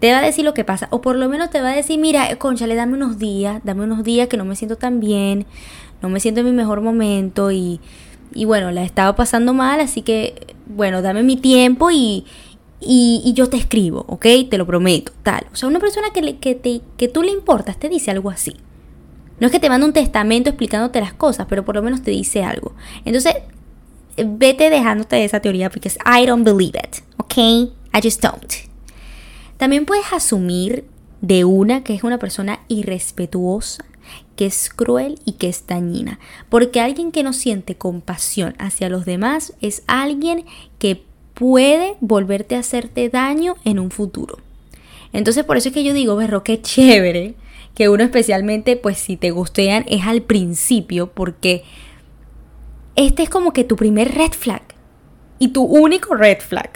te 0.00 0.10
va 0.10 0.18
a 0.18 0.22
decir 0.22 0.44
lo 0.44 0.54
que 0.54 0.64
pasa, 0.64 0.88
o 0.90 1.00
por 1.00 1.16
lo 1.16 1.28
menos 1.28 1.50
te 1.50 1.60
va 1.62 1.70
a 1.70 1.74
decir, 1.74 1.98
mira, 1.98 2.28
le 2.28 2.74
dame 2.74 2.94
unos 2.94 3.18
días, 3.18 3.62
dame 3.64 3.84
unos 3.84 4.04
días 4.04 4.28
que 4.28 4.36
no 4.36 4.44
me 4.44 4.56
siento 4.56 4.76
tan 4.76 5.00
bien, 5.00 5.46
no 6.02 6.08
me 6.10 6.20
siento 6.20 6.40
en 6.40 6.46
mi 6.46 6.52
mejor 6.52 6.82
momento 6.82 7.50
y, 7.50 7.80
y 8.34 8.44
bueno, 8.44 8.70
la 8.70 8.82
he 8.82 8.84
estado 8.84 9.16
pasando 9.16 9.54
mal, 9.54 9.80
así 9.80 10.02
que, 10.02 10.54
bueno, 10.66 11.00
dame 11.00 11.22
mi 11.22 11.36
tiempo 11.36 11.90
y, 11.90 12.26
y, 12.80 13.32
yo 13.34 13.48
te 13.48 13.56
escribo, 13.56 14.04
¿ok? 14.08 14.26
Te 14.50 14.58
lo 14.58 14.66
prometo, 14.66 15.12
tal. 15.22 15.46
O 15.52 15.56
sea, 15.56 15.68
una 15.68 15.78
persona 15.78 16.08
que, 16.12 16.20
le, 16.20 16.36
que, 16.36 16.54
te, 16.54 16.82
que 16.98 17.08
tú 17.08 17.22
le 17.22 17.30
importas 17.30 17.78
te 17.78 17.88
dice 17.88 18.10
algo 18.10 18.30
así. 18.30 18.56
No 19.40 19.46
es 19.46 19.52
que 19.52 19.58
te 19.60 19.68
mande 19.68 19.86
un 19.86 19.92
testamento 19.92 20.50
explicándote 20.50 21.00
las 21.00 21.14
cosas, 21.14 21.46
pero 21.48 21.64
por 21.64 21.74
lo 21.74 21.82
menos 21.82 22.02
te 22.02 22.10
dice 22.10 22.44
algo. 22.44 22.74
Entonces, 23.04 23.36
vete 24.16 24.70
dejándote 24.70 25.24
esa 25.24 25.40
teoría 25.40 25.70
porque 25.70 25.88
I 25.88 26.26
don't 26.26 26.44
believe 26.44 26.78
it, 26.78 27.02
¿ok? 27.16 27.36
I 27.36 28.00
just 28.02 28.22
don't. 28.22 28.52
También 29.56 29.86
puedes 29.86 30.12
asumir 30.12 30.84
de 31.20 31.44
una 31.44 31.82
que 31.82 31.94
es 31.94 32.04
una 32.04 32.18
persona 32.18 32.60
irrespetuosa, 32.68 33.84
que 34.36 34.46
es 34.46 34.68
cruel 34.68 35.18
y 35.24 35.32
que 35.32 35.48
es 35.48 35.66
dañina. 35.66 36.18
Porque 36.48 36.80
alguien 36.80 37.12
que 37.12 37.22
no 37.22 37.32
siente 37.32 37.76
compasión 37.76 38.54
hacia 38.58 38.88
los 38.88 39.04
demás 39.04 39.54
es 39.60 39.82
alguien 39.86 40.44
que 40.78 41.02
puede 41.34 41.96
volverte 42.00 42.56
a 42.56 42.60
hacerte 42.60 43.08
daño 43.08 43.56
en 43.64 43.78
un 43.78 43.90
futuro. 43.90 44.38
Entonces 45.12 45.44
por 45.44 45.56
eso 45.56 45.68
es 45.68 45.74
que 45.74 45.84
yo 45.84 45.94
digo, 45.94 46.16
berro, 46.16 46.42
qué 46.42 46.60
chévere 46.60 47.34
que 47.74 47.88
uno 47.88 48.04
especialmente, 48.04 48.76
pues 48.76 48.98
si 48.98 49.16
te 49.16 49.30
gustean, 49.30 49.84
es 49.88 50.04
al 50.04 50.22
principio, 50.22 51.10
porque 51.10 51.64
este 52.96 53.22
es 53.24 53.30
como 53.30 53.52
que 53.52 53.64
tu 53.64 53.76
primer 53.76 54.14
red 54.14 54.32
flag 54.32 54.62
y 55.38 55.48
tu 55.48 55.62
único 55.62 56.14
red 56.14 56.38
flag. 56.40 56.70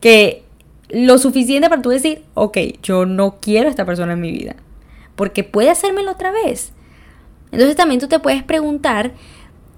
Que 0.00 0.44
lo 0.88 1.18
suficiente 1.18 1.68
para 1.68 1.82
tú 1.82 1.90
decir, 1.90 2.22
ok, 2.34 2.58
yo 2.82 3.06
no 3.06 3.36
quiero 3.40 3.68
a 3.68 3.70
esta 3.70 3.86
persona 3.86 4.12
en 4.12 4.20
mi 4.20 4.30
vida, 4.30 4.56
porque 5.16 5.44
puede 5.44 5.70
hacérmelo 5.70 6.12
otra 6.12 6.30
vez. 6.30 6.72
Entonces 7.50 7.76
también 7.76 8.00
tú 8.00 8.08
te 8.08 8.18
puedes 8.18 8.42
preguntar, 8.42 9.12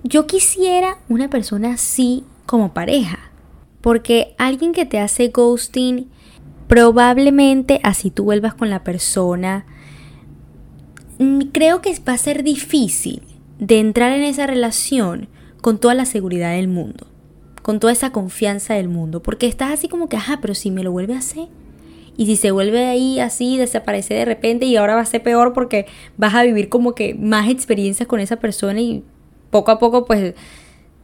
yo 0.02 0.26
quisiera 0.26 0.98
una 1.08 1.28
persona 1.28 1.74
así 1.74 2.24
como 2.46 2.74
pareja, 2.74 3.30
porque 3.80 4.34
alguien 4.38 4.72
que 4.72 4.86
te 4.86 4.98
hace 4.98 5.28
ghosting, 5.28 6.08
probablemente 6.68 7.80
así 7.82 8.10
tú 8.10 8.24
vuelvas 8.24 8.54
con 8.54 8.70
la 8.70 8.82
persona, 8.84 9.66
mm, 11.18 11.40
creo 11.52 11.80
que 11.80 11.96
va 12.08 12.14
a 12.14 12.18
ser 12.18 12.42
difícil 12.42 13.22
de 13.58 13.78
entrar 13.78 14.12
en 14.12 14.24
esa 14.24 14.46
relación 14.46 15.28
con 15.64 15.78
toda 15.78 15.94
la 15.94 16.04
seguridad 16.04 16.52
del 16.52 16.68
mundo 16.68 17.06
con 17.64 17.80
toda 17.80 17.94
esa 17.94 18.12
confianza 18.12 18.74
del 18.74 18.90
mundo, 18.90 19.22
porque 19.22 19.46
estás 19.46 19.72
así 19.72 19.88
como 19.88 20.10
que, 20.10 20.18
ajá, 20.18 20.38
pero 20.42 20.54
si 20.54 20.70
me 20.70 20.82
lo 20.82 20.92
vuelve 20.92 21.14
a 21.14 21.18
hacer, 21.18 21.48
y 22.14 22.26
si 22.26 22.36
se 22.36 22.50
vuelve 22.50 22.84
ahí 22.84 23.20
así, 23.20 23.56
desaparece 23.56 24.12
de 24.12 24.26
repente 24.26 24.66
y 24.66 24.76
ahora 24.76 24.96
va 24.96 25.00
a 25.00 25.06
ser 25.06 25.22
peor 25.22 25.54
porque 25.54 25.86
vas 26.18 26.34
a 26.34 26.42
vivir 26.42 26.68
como 26.68 26.94
que 26.94 27.14
más 27.14 27.48
experiencias 27.48 28.06
con 28.06 28.20
esa 28.20 28.36
persona 28.36 28.82
y 28.82 29.02
poco 29.48 29.70
a 29.70 29.78
poco 29.78 30.04
pues 30.04 30.34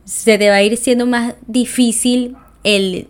se 0.05 0.37
te 0.37 0.51
va 0.51 0.57
a 0.57 0.63
ir 0.63 0.77
siendo 0.77 1.07
más 1.07 1.35
difícil 1.47 2.37
el 2.63 3.09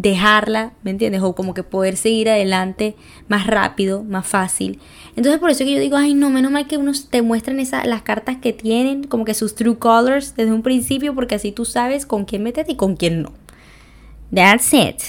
dejarla, 0.00 0.74
¿me 0.84 0.92
entiendes? 0.92 1.22
O 1.22 1.34
como 1.34 1.54
que 1.54 1.64
poder 1.64 1.96
seguir 1.96 2.30
adelante 2.30 2.94
más 3.26 3.48
rápido, 3.48 4.04
más 4.04 4.26
fácil. 4.26 4.78
Entonces 5.16 5.40
por 5.40 5.50
eso 5.50 5.64
que 5.64 5.74
yo 5.74 5.80
digo, 5.80 5.96
ay 5.96 6.14
no, 6.14 6.30
menos 6.30 6.52
mal 6.52 6.68
que 6.68 6.76
unos 6.76 7.10
te 7.10 7.20
muestran 7.20 7.58
esa, 7.58 7.84
las 7.84 8.02
cartas 8.02 8.36
que 8.36 8.52
tienen, 8.52 9.04
como 9.04 9.24
que 9.24 9.34
sus 9.34 9.56
true 9.56 9.78
colors 9.78 10.36
desde 10.36 10.52
un 10.52 10.62
principio, 10.62 11.16
porque 11.16 11.34
así 11.34 11.50
tú 11.50 11.64
sabes 11.64 12.06
con 12.06 12.26
quién 12.26 12.44
meterte 12.44 12.72
y 12.72 12.76
con 12.76 12.94
quién 12.94 13.22
no. 13.22 13.32
That's 14.32 14.72
it. 14.72 15.02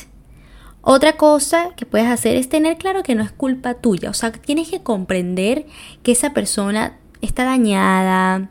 Otra 0.81 1.17
cosa 1.17 1.69
que 1.75 1.86
puedes 1.86 2.08
hacer 2.08 2.36
es 2.36 2.50
tener 2.50 2.77
claro 2.77 3.03
que 3.03 3.13
no 3.13 3.22
es 3.22 3.31
culpa 3.31 3.75
tuya. 3.75 4.10
O 4.10 4.13
sea, 4.13 4.31
tienes 4.31 4.69
que 4.69 4.81
comprender 4.81 5.67
que 6.01 6.13
esa 6.13 6.34
persona 6.34 6.98
está 7.22 7.43
dañada 7.43 8.50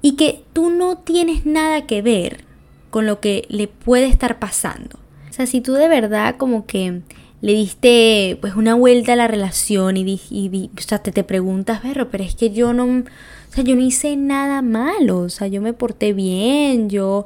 y 0.00 0.16
que 0.16 0.44
tú 0.54 0.70
no 0.70 0.96
tienes 0.96 1.44
nada 1.44 1.86
que 1.86 2.00
ver 2.00 2.44
con 2.88 3.06
lo 3.06 3.20
que 3.20 3.44
le 3.50 3.68
puede 3.68 4.06
estar 4.06 4.38
pasando. 4.38 5.01
O 5.32 5.34
sea, 5.34 5.46
si 5.46 5.62
tú 5.62 5.72
de 5.72 5.88
verdad 5.88 6.36
como 6.36 6.66
que 6.66 7.00
le 7.40 7.54
diste 7.54 8.36
pues 8.42 8.54
una 8.54 8.74
vuelta 8.74 9.14
a 9.14 9.16
la 9.16 9.28
relación 9.28 9.96
y, 9.96 10.20
y, 10.28 10.70
o 10.76 10.80
sea, 10.82 10.98
te, 10.98 11.10
te 11.10 11.24
preguntas, 11.24 11.80
pero, 11.82 12.10
pero 12.10 12.22
es 12.22 12.34
que 12.34 12.50
yo 12.50 12.74
no, 12.74 12.84
o 12.84 13.04
sea, 13.48 13.64
yo 13.64 13.74
no 13.74 13.80
hice 13.80 14.14
nada 14.14 14.60
malo, 14.60 15.20
o 15.20 15.30
sea, 15.30 15.46
yo 15.46 15.62
me 15.62 15.72
porté 15.72 16.12
bien, 16.12 16.90
yo 16.90 17.24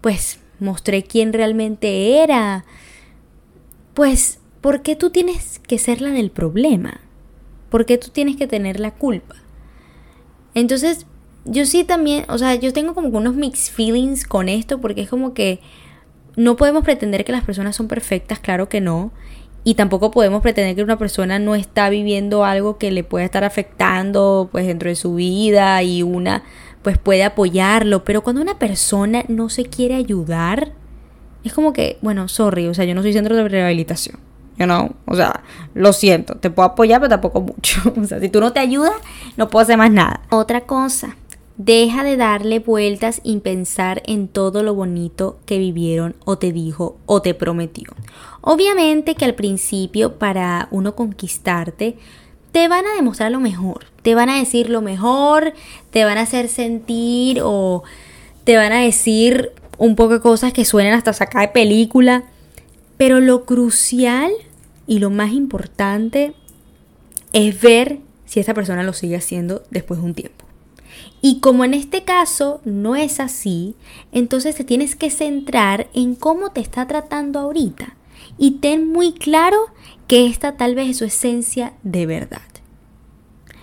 pues 0.00 0.40
mostré 0.58 1.04
quién 1.04 1.32
realmente 1.32 2.24
era. 2.24 2.64
Pues, 3.94 4.40
¿por 4.60 4.82
qué 4.82 4.96
tú 4.96 5.10
tienes 5.10 5.60
que 5.60 5.78
ser 5.78 6.00
la 6.00 6.10
del 6.10 6.32
problema? 6.32 7.00
¿Por 7.70 7.86
qué 7.86 7.98
tú 7.98 8.08
tienes 8.08 8.34
que 8.34 8.48
tener 8.48 8.80
la 8.80 8.90
culpa? 8.90 9.36
Entonces, 10.54 11.06
yo 11.44 11.64
sí 11.66 11.84
también, 11.84 12.24
o 12.28 12.36
sea, 12.36 12.56
yo 12.56 12.72
tengo 12.72 12.94
como 12.94 13.16
unos 13.16 13.36
mixed 13.36 13.72
feelings 13.72 14.26
con 14.26 14.48
esto 14.48 14.80
porque 14.80 15.02
es 15.02 15.08
como 15.08 15.34
que 15.34 15.60
no 16.38 16.54
podemos 16.54 16.84
pretender 16.84 17.24
que 17.24 17.32
las 17.32 17.42
personas 17.42 17.74
son 17.74 17.88
perfectas, 17.88 18.38
claro 18.38 18.68
que 18.68 18.80
no. 18.80 19.10
Y 19.64 19.74
tampoco 19.74 20.12
podemos 20.12 20.40
pretender 20.40 20.76
que 20.76 20.84
una 20.84 20.96
persona 20.96 21.40
no 21.40 21.56
está 21.56 21.90
viviendo 21.90 22.44
algo 22.44 22.78
que 22.78 22.92
le 22.92 23.02
pueda 23.02 23.24
estar 23.24 23.42
afectando 23.42 24.48
pues 24.52 24.64
dentro 24.64 24.88
de 24.88 24.94
su 24.94 25.16
vida 25.16 25.82
y 25.82 26.04
una 26.04 26.44
pues 26.82 26.96
puede 26.96 27.24
apoyarlo. 27.24 28.04
Pero 28.04 28.22
cuando 28.22 28.40
una 28.40 28.56
persona 28.56 29.24
no 29.26 29.48
se 29.48 29.64
quiere 29.64 29.96
ayudar, 29.96 30.72
es 31.42 31.52
como 31.52 31.72
que, 31.72 31.98
bueno, 32.02 32.28
sorry, 32.28 32.68
o 32.68 32.74
sea, 32.74 32.84
yo 32.84 32.94
no 32.94 33.02
soy 33.02 33.12
centro 33.12 33.34
de 33.34 33.48
rehabilitación. 33.48 34.20
You 34.58 34.66
know? 34.66 34.94
O 35.06 35.16
sea, 35.16 35.42
lo 35.74 35.92
siento, 35.92 36.36
te 36.36 36.50
puedo 36.50 36.68
apoyar, 36.68 37.00
pero 37.00 37.10
tampoco 37.10 37.40
mucho. 37.40 37.80
O 38.00 38.04
sea, 38.04 38.20
si 38.20 38.28
tú 38.28 38.40
no 38.40 38.52
te 38.52 38.60
ayudas, 38.60 38.94
no 39.36 39.48
puedo 39.48 39.64
hacer 39.64 39.76
más 39.76 39.90
nada. 39.90 40.20
Otra 40.30 40.60
cosa, 40.60 41.16
Deja 41.58 42.04
de 42.04 42.16
darle 42.16 42.60
vueltas 42.60 43.20
y 43.24 43.36
pensar 43.38 44.00
en 44.06 44.28
todo 44.28 44.62
lo 44.62 44.76
bonito 44.76 45.40
que 45.44 45.58
vivieron 45.58 46.14
o 46.24 46.38
te 46.38 46.52
dijo 46.52 46.96
o 47.04 47.20
te 47.20 47.34
prometió. 47.34 47.90
Obviamente 48.40 49.16
que 49.16 49.24
al 49.24 49.34
principio 49.34 50.20
para 50.20 50.68
uno 50.70 50.94
conquistarte 50.94 51.96
te 52.52 52.68
van 52.68 52.86
a 52.86 52.94
demostrar 52.94 53.32
lo 53.32 53.40
mejor, 53.40 53.86
te 54.02 54.14
van 54.14 54.30
a 54.30 54.38
decir 54.38 54.70
lo 54.70 54.82
mejor, 54.82 55.52
te 55.90 56.04
van 56.04 56.16
a 56.18 56.22
hacer 56.22 56.48
sentir 56.48 57.40
o 57.42 57.82
te 58.44 58.56
van 58.56 58.72
a 58.72 58.80
decir 58.80 59.50
un 59.78 59.96
poco 59.96 60.14
de 60.14 60.20
cosas 60.20 60.52
que 60.52 60.64
suenan 60.64 60.94
hasta 60.94 61.12
sacar 61.12 61.48
de 61.48 61.52
película, 61.52 62.22
pero 62.96 63.20
lo 63.20 63.44
crucial 63.44 64.30
y 64.86 65.00
lo 65.00 65.10
más 65.10 65.32
importante 65.32 66.34
es 67.32 67.60
ver 67.60 67.98
si 68.26 68.38
esa 68.38 68.54
persona 68.54 68.84
lo 68.84 68.92
sigue 68.92 69.16
haciendo 69.16 69.64
después 69.70 69.98
de 69.98 70.06
un 70.06 70.14
tiempo. 70.14 70.47
Y 71.20 71.40
como 71.40 71.64
en 71.64 71.74
este 71.74 72.04
caso 72.04 72.60
no 72.64 72.96
es 72.96 73.20
así, 73.20 73.74
entonces 74.12 74.54
te 74.54 74.64
tienes 74.64 74.94
que 74.96 75.10
centrar 75.10 75.88
en 75.94 76.14
cómo 76.14 76.50
te 76.50 76.60
está 76.60 76.86
tratando 76.86 77.40
ahorita. 77.40 77.96
Y 78.38 78.52
ten 78.52 78.86
muy 78.92 79.12
claro 79.12 79.58
que 80.06 80.26
esta 80.26 80.56
tal 80.56 80.74
vez 80.74 80.90
es 80.90 80.98
su 80.98 81.04
esencia 81.04 81.74
de 81.82 82.06
verdad. 82.06 82.42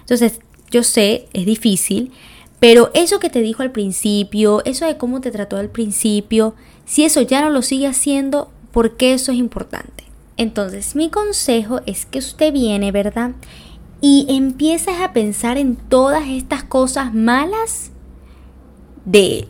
Entonces, 0.01 0.39
yo 0.69 0.83
sé, 0.83 1.27
es 1.33 1.45
difícil, 1.45 2.11
pero 2.59 2.91
eso 2.93 3.19
que 3.19 3.29
te 3.29 3.41
dijo 3.41 3.63
al 3.63 3.71
principio, 3.71 4.63
eso 4.65 4.85
de 4.85 4.97
cómo 4.97 5.21
te 5.21 5.31
trató 5.31 5.57
al 5.57 5.69
principio, 5.69 6.55
si 6.85 7.05
eso 7.05 7.21
ya 7.21 7.41
no 7.41 7.49
lo 7.49 7.61
sigue 7.61 7.87
haciendo, 7.87 8.51
¿por 8.71 8.97
qué 8.97 9.13
eso 9.13 9.31
es 9.31 9.37
importante? 9.37 10.03
Entonces, 10.37 10.95
mi 10.95 11.09
consejo 11.09 11.81
es 11.85 12.05
que 12.05 12.19
usted 12.19 12.51
viene, 12.51 12.91
¿verdad? 12.91 13.31
Y 14.01 14.27
empiezas 14.29 15.01
a 15.01 15.13
pensar 15.13 15.57
en 15.57 15.75
todas 15.75 16.27
estas 16.27 16.63
cosas 16.63 17.13
malas 17.13 17.91
de 19.05 19.39
él. 19.39 19.47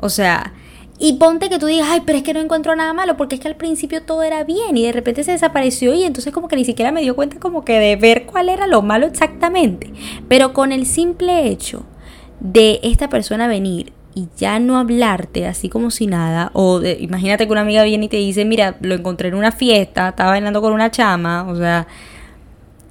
O 0.00 0.08
sea, 0.08 0.54
y 1.02 1.14
ponte 1.14 1.48
que 1.48 1.58
tú 1.58 1.64
digas, 1.64 1.88
ay, 1.90 2.02
pero 2.04 2.18
es 2.18 2.24
que 2.24 2.34
no 2.34 2.40
encuentro 2.40 2.76
nada 2.76 2.92
malo, 2.92 3.16
porque 3.16 3.36
es 3.36 3.40
que 3.40 3.48
al 3.48 3.56
principio 3.56 4.02
todo 4.02 4.22
era 4.22 4.44
bien 4.44 4.76
y 4.76 4.84
de 4.84 4.92
repente 4.92 5.24
se 5.24 5.32
desapareció 5.32 5.94
y 5.94 6.04
entonces 6.04 6.30
como 6.30 6.46
que 6.46 6.56
ni 6.56 6.64
siquiera 6.66 6.92
me 6.92 7.00
dio 7.00 7.16
cuenta 7.16 7.38
como 7.40 7.64
que 7.64 7.78
de 7.78 7.96
ver 7.96 8.26
cuál 8.26 8.50
era 8.50 8.66
lo 8.66 8.82
malo 8.82 9.06
exactamente. 9.06 9.90
Pero 10.28 10.52
con 10.52 10.72
el 10.72 10.84
simple 10.84 11.48
hecho 11.48 11.84
de 12.40 12.80
esta 12.82 13.08
persona 13.08 13.48
venir 13.48 13.94
y 14.14 14.28
ya 14.36 14.58
no 14.58 14.76
hablarte 14.76 15.46
así 15.46 15.70
como 15.70 15.90
si 15.90 16.06
nada, 16.06 16.50
o 16.52 16.82
imagínate 16.82 17.46
que 17.46 17.52
una 17.52 17.62
amiga 17.62 17.82
viene 17.84 18.06
y 18.06 18.08
te 18.08 18.16
dice, 18.18 18.44
mira, 18.44 18.76
lo 18.82 18.94
encontré 18.94 19.28
en 19.28 19.34
una 19.34 19.52
fiesta, 19.52 20.10
estaba 20.10 20.30
bailando 20.30 20.60
con 20.60 20.74
una 20.74 20.90
chama, 20.90 21.46
o 21.48 21.56
sea, 21.56 21.86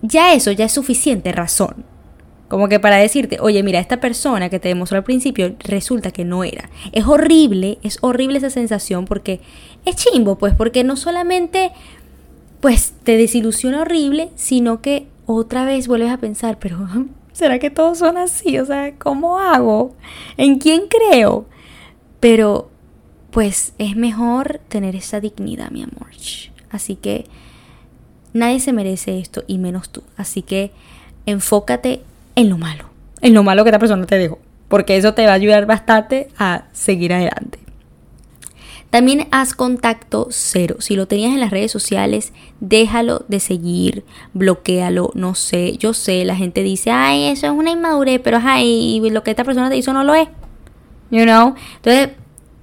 ya 0.02 0.34
eso 0.34 0.52
ya 0.52 0.66
es 0.66 0.72
suficiente 0.72 1.32
razón. 1.32 1.86
Como 2.48 2.68
que 2.68 2.80
para 2.80 2.98
decirte, 2.98 3.38
oye, 3.40 3.62
mira, 3.62 3.80
esta 3.80 4.00
persona 4.00 4.50
que 4.50 4.60
te 4.60 4.70
demostró 4.70 4.98
al 4.98 5.04
principio 5.04 5.56
resulta 5.60 6.10
que 6.10 6.26
no 6.26 6.44
era. 6.44 6.70
Es 6.92 7.06
horrible, 7.06 7.78
es 7.84 8.00
horrible 8.02 8.40
esa 8.40 8.50
sensación 8.50 9.06
porque 9.06 9.40
es 9.86 9.96
chimbo, 9.96 10.38
pues, 10.40 10.56
porque 10.56 10.84
no 10.84 10.96
solamente, 10.96 11.72
pues, 12.60 12.94
te 13.04 13.18
desilusiona 13.18 13.82
horrible, 13.82 14.32
sino 14.36 14.82
que 14.82 15.08
otra 15.28 15.64
vez 15.64 15.88
vuelves 15.88 16.12
a 16.12 16.18
pensar, 16.18 16.58
pero 16.58 16.88
¿será 17.34 17.60
que 17.60 17.70
todos 17.70 18.00
son 18.00 18.18
así? 18.18 18.58
O 18.58 18.66
sea, 18.66 18.96
¿cómo 18.96 19.38
hago? 19.38 19.96
¿En 20.36 20.58
quién 20.58 20.84
creo? 20.88 21.46
Pero, 22.20 22.72
pues, 23.30 23.74
es 23.78 23.96
mejor 23.96 24.60
tener 24.70 24.96
esa 24.96 25.20
dignidad, 25.20 25.70
mi 25.70 25.84
amor. 25.84 26.10
Así 26.72 26.96
que 26.96 27.26
nadie 28.40 28.60
se 28.60 28.74
merece 28.74 29.20
esto 29.20 29.44
y 29.48 29.58
menos 29.58 29.90
tú. 29.90 30.04
Así 30.18 30.42
que 30.42 30.72
enfócate 31.26 32.02
en 32.36 32.50
lo 32.50 32.58
malo, 32.58 32.86
en 33.22 33.34
lo 33.34 33.44
malo 33.44 33.64
que 33.64 33.70
esta 33.70 33.80
persona 33.80 34.06
te 34.06 34.18
dejó, 34.18 34.40
porque 34.68 34.98
eso 34.98 35.14
te 35.14 35.26
va 35.26 35.32
a 35.32 35.36
ayudar 35.36 35.66
bastante 35.66 36.30
a 36.38 36.64
seguir 36.72 37.14
adelante. 37.14 37.60
También 38.90 39.28
haz 39.30 39.54
contacto 39.54 40.30
cero. 40.32 40.78
Si 40.80 40.96
lo 40.96 41.08
tenías 41.08 41.34
en 41.34 41.40
las 41.40 41.52
redes 41.52 41.72
sociales, 41.72 42.34
déjalo 42.60 43.24
de 43.28 43.40
seguir, 43.40 44.04
bloquealo, 44.34 45.12
no 45.14 45.36
sé. 45.36 45.78
Yo 45.78 45.94
sé, 45.94 46.26
la 46.26 46.36
gente 46.36 46.64
dice, 46.64 46.90
ay, 46.90 47.26
eso 47.26 47.46
es 47.46 47.52
una 47.52 47.70
inmadurez, 47.70 48.20
pero 48.24 48.40
ay, 48.42 49.00
lo 49.12 49.22
que 49.22 49.30
esta 49.30 49.44
persona 49.44 49.70
te 49.70 49.78
hizo 49.78 49.94
no 49.94 50.04
lo 50.04 50.16
es. 50.16 50.28
You 51.12 51.24
know? 51.24 51.54
Entonces, 51.76 52.10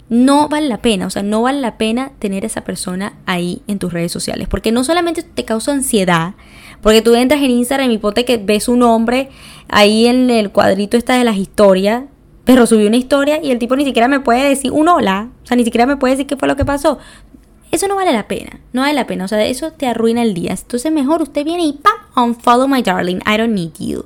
no 0.09 0.49
vale 0.49 0.69
la 0.69 0.79
pena, 0.79 1.07
o 1.07 1.11
sea, 1.11 1.23
no 1.23 1.43
vale 1.43 1.61
la 1.61 1.79
pena 1.79 2.13
tener 2.19 2.45
a 2.45 2.47
esa 2.47 2.63
persona 2.63 3.15
ahí 3.27 3.63
en 3.67 3.79
tus 3.79 3.93
redes 3.93 4.13
sociales, 4.13 4.49
porque 4.49 4.73
no 4.73 4.85
solamente 4.85 5.23
te 5.23 5.45
causa 5.45 5.73
ansiedad, 5.73 6.35
porque 6.81 7.03
tú 7.03 7.15
entras 7.15 7.43
en 7.43 7.51
Instagram 7.51 7.91
y 7.91 7.99
ponte 7.99 8.25
que 8.25 8.37
ves 8.37 8.69
un 8.69 8.83
hombre 8.83 9.31
ahí 9.69 10.07
en 10.07 10.31
el 10.31 10.51
cuadrito 10.51 10.97
está 10.97 11.19
de 11.19 11.25
las 11.25 11.37
historias, 11.37 12.05
pero 12.45 12.67
subió 12.67 12.87
una 12.87 12.97
historia 12.97 13.43
y 13.43 13.51
el 13.51 13.59
tipo 13.59 13.75
ni 13.75 13.85
siquiera 13.85 14.07
me 14.07 14.21
puede 14.21 14.49
decir 14.49 14.71
un 14.71 14.89
hola, 14.89 15.31
o 15.43 15.47
sea, 15.47 15.57
ni 15.57 15.65
siquiera 15.65 15.87
me 15.87 15.97
puede 15.97 16.13
decir 16.13 16.27
qué 16.27 16.37
fue 16.37 16.47
lo 16.47 16.57
que 16.57 16.65
pasó. 16.65 16.99
Eso 17.73 17.89
no 17.89 17.97
vale 17.97 18.13
la 18.13 18.29
pena, 18.29 18.61
no 18.73 18.83
vale 18.83 18.95
la 18.95 19.09
pena, 19.09 19.25
o 19.25 19.29
sea, 19.29 19.45
eso 19.45 19.73
te 19.73 19.89
arruina 19.89 20.23
el 20.23 20.35
día. 20.35 20.53
Entonces 20.53 20.93
mejor 20.93 21.21
usted 21.21 21.45
viene 21.45 21.65
y 21.65 21.73
¡pam! 21.73 22.27
Unfollow 22.29 22.69
my 22.69 22.81
darling, 22.81 23.17
I 23.27 23.37
don't 23.37 23.53
need 23.53 23.73
you. 23.81 24.05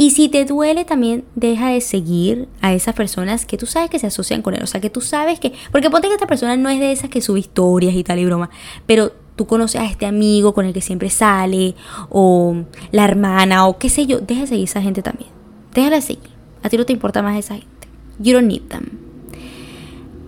Y 0.00 0.12
si 0.12 0.30
te 0.30 0.46
duele 0.46 0.86
también 0.86 1.26
deja 1.34 1.68
de 1.68 1.82
seguir 1.82 2.48
a 2.62 2.72
esas 2.72 2.94
personas 2.94 3.44
que 3.44 3.58
tú 3.58 3.66
sabes 3.66 3.90
que 3.90 3.98
se 3.98 4.06
asocian 4.06 4.40
con 4.40 4.54
él. 4.54 4.62
O 4.62 4.66
sea, 4.66 4.80
que 4.80 4.88
tú 4.88 5.02
sabes 5.02 5.38
que... 5.38 5.52
Porque 5.70 5.90
ponte 5.90 6.08
que 6.08 6.14
esta 6.14 6.26
persona 6.26 6.56
no 6.56 6.70
es 6.70 6.80
de 6.80 6.90
esas 6.90 7.10
que 7.10 7.20
sube 7.20 7.40
historias 7.40 7.94
y 7.94 8.02
tal 8.02 8.18
y 8.18 8.24
broma. 8.24 8.48
Pero 8.86 9.12
tú 9.36 9.46
conoces 9.46 9.78
a 9.78 9.84
este 9.84 10.06
amigo 10.06 10.54
con 10.54 10.64
el 10.64 10.72
que 10.72 10.80
siempre 10.80 11.10
sale. 11.10 11.74
O 12.08 12.64
la 12.92 13.04
hermana 13.04 13.66
o 13.66 13.76
qué 13.76 13.90
sé 13.90 14.06
yo. 14.06 14.20
Deja 14.20 14.40
de 14.40 14.46
seguir 14.46 14.62
a 14.62 14.70
esa 14.70 14.80
gente 14.80 15.02
también. 15.02 15.28
Déjala 15.74 15.96
de 15.96 16.02
seguir. 16.02 16.30
A 16.62 16.70
ti 16.70 16.78
no 16.78 16.86
te 16.86 16.94
importa 16.94 17.20
más 17.20 17.38
esa 17.38 17.56
gente. 17.56 17.88
You 18.18 18.32
don't 18.32 18.48
need 18.48 18.62
them. 18.68 18.86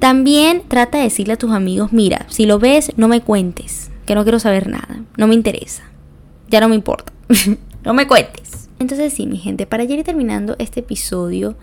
También 0.00 0.64
trata 0.68 0.98
de 0.98 1.04
decirle 1.04 1.32
a 1.32 1.38
tus 1.38 1.50
amigos, 1.50 1.94
mira, 1.94 2.26
si 2.28 2.44
lo 2.44 2.58
ves, 2.58 2.92
no 2.98 3.08
me 3.08 3.22
cuentes. 3.22 3.90
Que 4.04 4.14
no 4.14 4.22
quiero 4.22 4.38
saber 4.38 4.68
nada. 4.68 5.02
No 5.16 5.28
me 5.28 5.34
interesa. 5.34 5.84
Ya 6.50 6.60
no 6.60 6.68
me 6.68 6.74
importa. 6.74 7.10
no 7.84 7.94
me 7.94 8.06
cuentes. 8.06 8.61
Entonces 8.82 9.12
sí, 9.12 9.26
mi 9.26 9.38
gente, 9.38 9.66
para 9.66 9.84
ir 9.84 10.02
terminando 10.04 10.56
este 10.58 10.80
episodio 10.80 11.56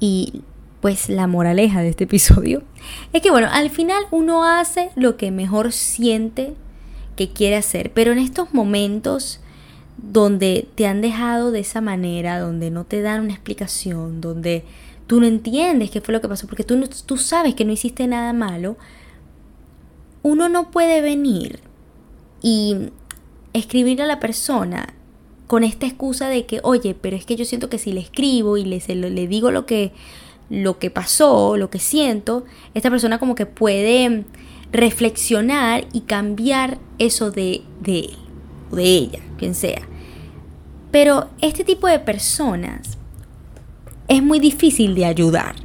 y 0.00 0.42
pues 0.80 1.08
la 1.08 1.26
moraleja 1.26 1.80
de 1.80 1.88
este 1.88 2.04
episodio 2.04 2.62
es 3.12 3.22
que 3.22 3.30
bueno, 3.30 3.48
al 3.50 3.70
final 3.70 4.04
uno 4.10 4.44
hace 4.44 4.90
lo 4.94 5.16
que 5.16 5.30
mejor 5.30 5.72
siente 5.72 6.54
que 7.16 7.30
quiere 7.30 7.56
hacer, 7.56 7.90
pero 7.92 8.12
en 8.12 8.18
estos 8.18 8.54
momentos 8.54 9.40
donde 9.96 10.68
te 10.74 10.86
han 10.86 11.00
dejado 11.00 11.50
de 11.50 11.60
esa 11.60 11.80
manera, 11.80 12.38
donde 12.38 12.70
no 12.70 12.84
te 12.84 13.02
dan 13.02 13.22
una 13.22 13.32
explicación, 13.32 14.20
donde 14.20 14.64
tú 15.08 15.20
no 15.20 15.26
entiendes 15.26 15.90
qué 15.90 16.00
fue 16.00 16.12
lo 16.14 16.20
que 16.20 16.28
pasó, 16.28 16.46
porque 16.46 16.62
tú, 16.62 16.78
tú 17.06 17.16
sabes 17.16 17.54
que 17.54 17.64
no 17.64 17.72
hiciste 17.72 18.06
nada 18.06 18.32
malo, 18.32 18.76
uno 20.22 20.48
no 20.48 20.70
puede 20.70 21.00
venir 21.00 21.60
y 22.42 22.90
escribir 23.52 24.02
a 24.02 24.06
la 24.06 24.20
persona 24.20 24.94
con 25.48 25.64
esta 25.64 25.86
excusa 25.86 26.28
de 26.28 26.46
que, 26.46 26.60
oye, 26.62 26.94
pero 26.94 27.16
es 27.16 27.24
que 27.24 27.34
yo 27.34 27.44
siento 27.44 27.68
que 27.68 27.78
si 27.78 27.90
le 27.92 28.00
escribo 28.00 28.56
y 28.58 28.64
le, 28.64 28.80
le 28.94 29.26
digo 29.26 29.50
lo 29.50 29.66
que, 29.66 29.92
lo 30.50 30.78
que 30.78 30.90
pasó, 30.90 31.56
lo 31.56 31.70
que 31.70 31.80
siento, 31.80 32.44
esta 32.74 32.90
persona 32.90 33.18
como 33.18 33.34
que 33.34 33.46
puede 33.46 34.24
reflexionar 34.70 35.86
y 35.92 36.02
cambiar 36.02 36.78
eso 36.98 37.30
de, 37.30 37.62
de 37.80 38.00
él 38.00 38.16
o 38.70 38.76
de 38.76 38.84
ella, 38.84 39.20
quien 39.38 39.54
sea. 39.54 39.80
Pero 40.90 41.30
este 41.40 41.64
tipo 41.64 41.86
de 41.86 41.98
personas 41.98 42.98
es 44.06 44.22
muy 44.22 44.40
difícil 44.40 44.94
de 44.94 45.06
ayudar, 45.06 45.56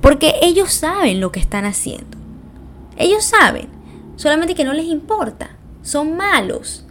porque 0.00 0.34
ellos 0.42 0.72
saben 0.72 1.20
lo 1.20 1.30
que 1.30 1.40
están 1.40 1.64
haciendo. 1.64 2.18
Ellos 2.96 3.24
saben, 3.24 3.68
solamente 4.16 4.56
que 4.56 4.64
no 4.64 4.72
les 4.72 4.86
importa, 4.86 5.56
son 5.82 6.16
malos. 6.16 6.84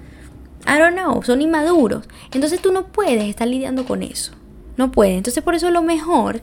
I 0.67 0.79
don't 0.79 0.97
know, 0.97 1.21
son 1.23 1.41
inmaduros. 1.41 2.07
Entonces 2.33 2.61
tú 2.61 2.71
no 2.71 2.87
puedes 2.87 3.23
estar 3.23 3.47
lidiando 3.47 3.85
con 3.85 4.03
eso. 4.03 4.33
No 4.77 4.91
puedes. 4.91 5.17
Entonces 5.17 5.43
por 5.43 5.55
eso 5.55 5.69
lo 5.71 5.81
mejor 5.81 6.41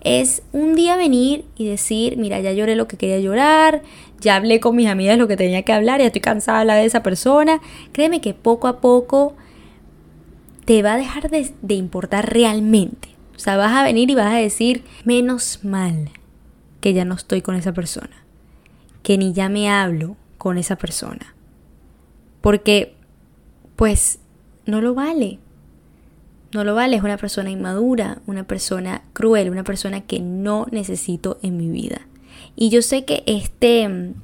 es 0.00 0.42
un 0.52 0.74
día 0.74 0.96
venir 0.96 1.46
y 1.56 1.66
decir, 1.66 2.16
mira, 2.18 2.38
ya 2.40 2.52
lloré 2.52 2.76
lo 2.76 2.86
que 2.86 2.98
quería 2.98 3.18
llorar, 3.18 3.82
ya 4.20 4.36
hablé 4.36 4.60
con 4.60 4.76
mis 4.76 4.88
amigas 4.88 5.18
lo 5.18 5.26
que 5.26 5.36
tenía 5.36 5.62
que 5.62 5.72
hablar, 5.72 6.00
ya 6.00 6.06
estoy 6.06 6.20
cansada 6.20 6.58
de 6.58 6.62
hablar 6.62 6.76
de 6.78 6.84
esa 6.84 7.02
persona. 7.02 7.60
Créeme 7.92 8.20
que 8.20 8.34
poco 8.34 8.68
a 8.68 8.80
poco 8.80 9.34
te 10.66 10.82
va 10.82 10.94
a 10.94 10.96
dejar 10.98 11.30
de, 11.30 11.52
de 11.62 11.74
importar 11.74 12.32
realmente. 12.32 13.08
O 13.34 13.38
sea, 13.38 13.56
vas 13.56 13.72
a 13.72 13.82
venir 13.82 14.10
y 14.10 14.14
vas 14.14 14.32
a 14.32 14.36
decir, 14.36 14.84
menos 15.04 15.64
mal 15.64 16.10
que 16.80 16.92
ya 16.92 17.04
no 17.04 17.14
estoy 17.14 17.40
con 17.40 17.56
esa 17.56 17.72
persona, 17.72 18.24
que 19.02 19.16
ni 19.16 19.32
ya 19.32 19.48
me 19.48 19.70
hablo 19.70 20.16
con 20.36 20.58
esa 20.58 20.76
persona. 20.76 21.34
Porque 22.42 22.93
pues 23.76 24.18
no 24.66 24.80
lo 24.80 24.94
vale. 24.94 25.38
No 26.52 26.62
lo 26.62 26.74
vale, 26.74 26.96
es 26.96 27.02
una 27.02 27.16
persona 27.16 27.50
inmadura, 27.50 28.22
una 28.26 28.44
persona 28.44 29.02
cruel, 29.12 29.50
una 29.50 29.64
persona 29.64 30.02
que 30.02 30.20
no 30.20 30.66
necesito 30.70 31.38
en 31.42 31.56
mi 31.56 31.68
vida. 31.68 32.06
Y 32.54 32.70
yo 32.70 32.80
sé 32.80 33.04
que 33.04 33.24
este, 33.26 34.14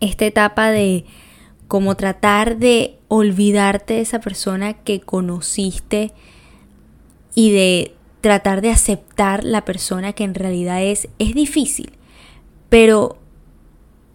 esta 0.00 0.26
etapa 0.26 0.70
de 0.70 1.04
como 1.66 1.96
tratar 1.96 2.58
de 2.58 2.98
olvidarte 3.08 3.94
de 3.94 4.00
esa 4.02 4.20
persona 4.20 4.74
que 4.74 5.00
conociste 5.00 6.12
y 7.34 7.50
de 7.50 7.94
tratar 8.20 8.60
de 8.60 8.70
aceptar 8.70 9.44
la 9.44 9.64
persona 9.64 10.12
que 10.12 10.24
en 10.24 10.34
realidad 10.34 10.82
es, 10.82 11.08
es 11.18 11.34
difícil. 11.34 11.92
Pero 12.68 13.18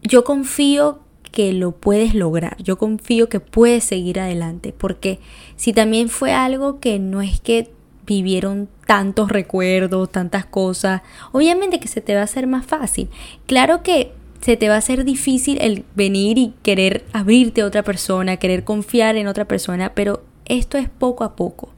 yo 0.02 0.24
confío 0.24 1.00
que 1.32 1.54
lo 1.54 1.72
puedes 1.72 2.14
lograr. 2.14 2.58
Yo 2.62 2.78
confío 2.78 3.30
que 3.30 3.40
puedes 3.40 3.84
seguir 3.84 4.20
adelante, 4.20 4.74
porque 4.78 5.20
si 5.56 5.74
también 5.74 6.10
fue 6.10 6.34
algo 6.34 6.80
que 6.80 7.00
no 7.00 7.22
es 7.22 7.40
que 7.40 7.72
vivieron 8.06 8.68
tantos 8.86 9.30
recuerdos, 9.30 10.12
tantas 10.12 10.46
cosas, 10.46 11.02
obviamente 11.32 11.80
que 11.80 11.88
se 11.88 12.02
te 12.02 12.14
va 12.14 12.22
a 12.22 12.26
hacer 12.26 12.48
más 12.48 12.66
fácil. 12.66 13.10
Claro 13.46 13.84
que 13.84 14.12
se 14.42 14.58
te 14.58 14.68
va 14.70 14.76
a 14.76 14.80
hacer 14.80 15.06
difícil 15.06 15.60
el 15.62 15.86
venir 15.96 16.38
y 16.38 16.54
querer 16.64 17.06
abrirte 17.14 17.62
a 17.62 17.66
otra 17.66 17.84
persona, 17.84 18.38
querer 18.38 18.64
confiar 18.64 19.16
en 19.16 19.28
otra 19.28 19.46
persona, 19.46 19.94
pero 19.94 20.24
esto 20.46 20.78
es 20.78 20.90
poco 20.90 21.24
a 21.24 21.36
poco. 21.36 21.70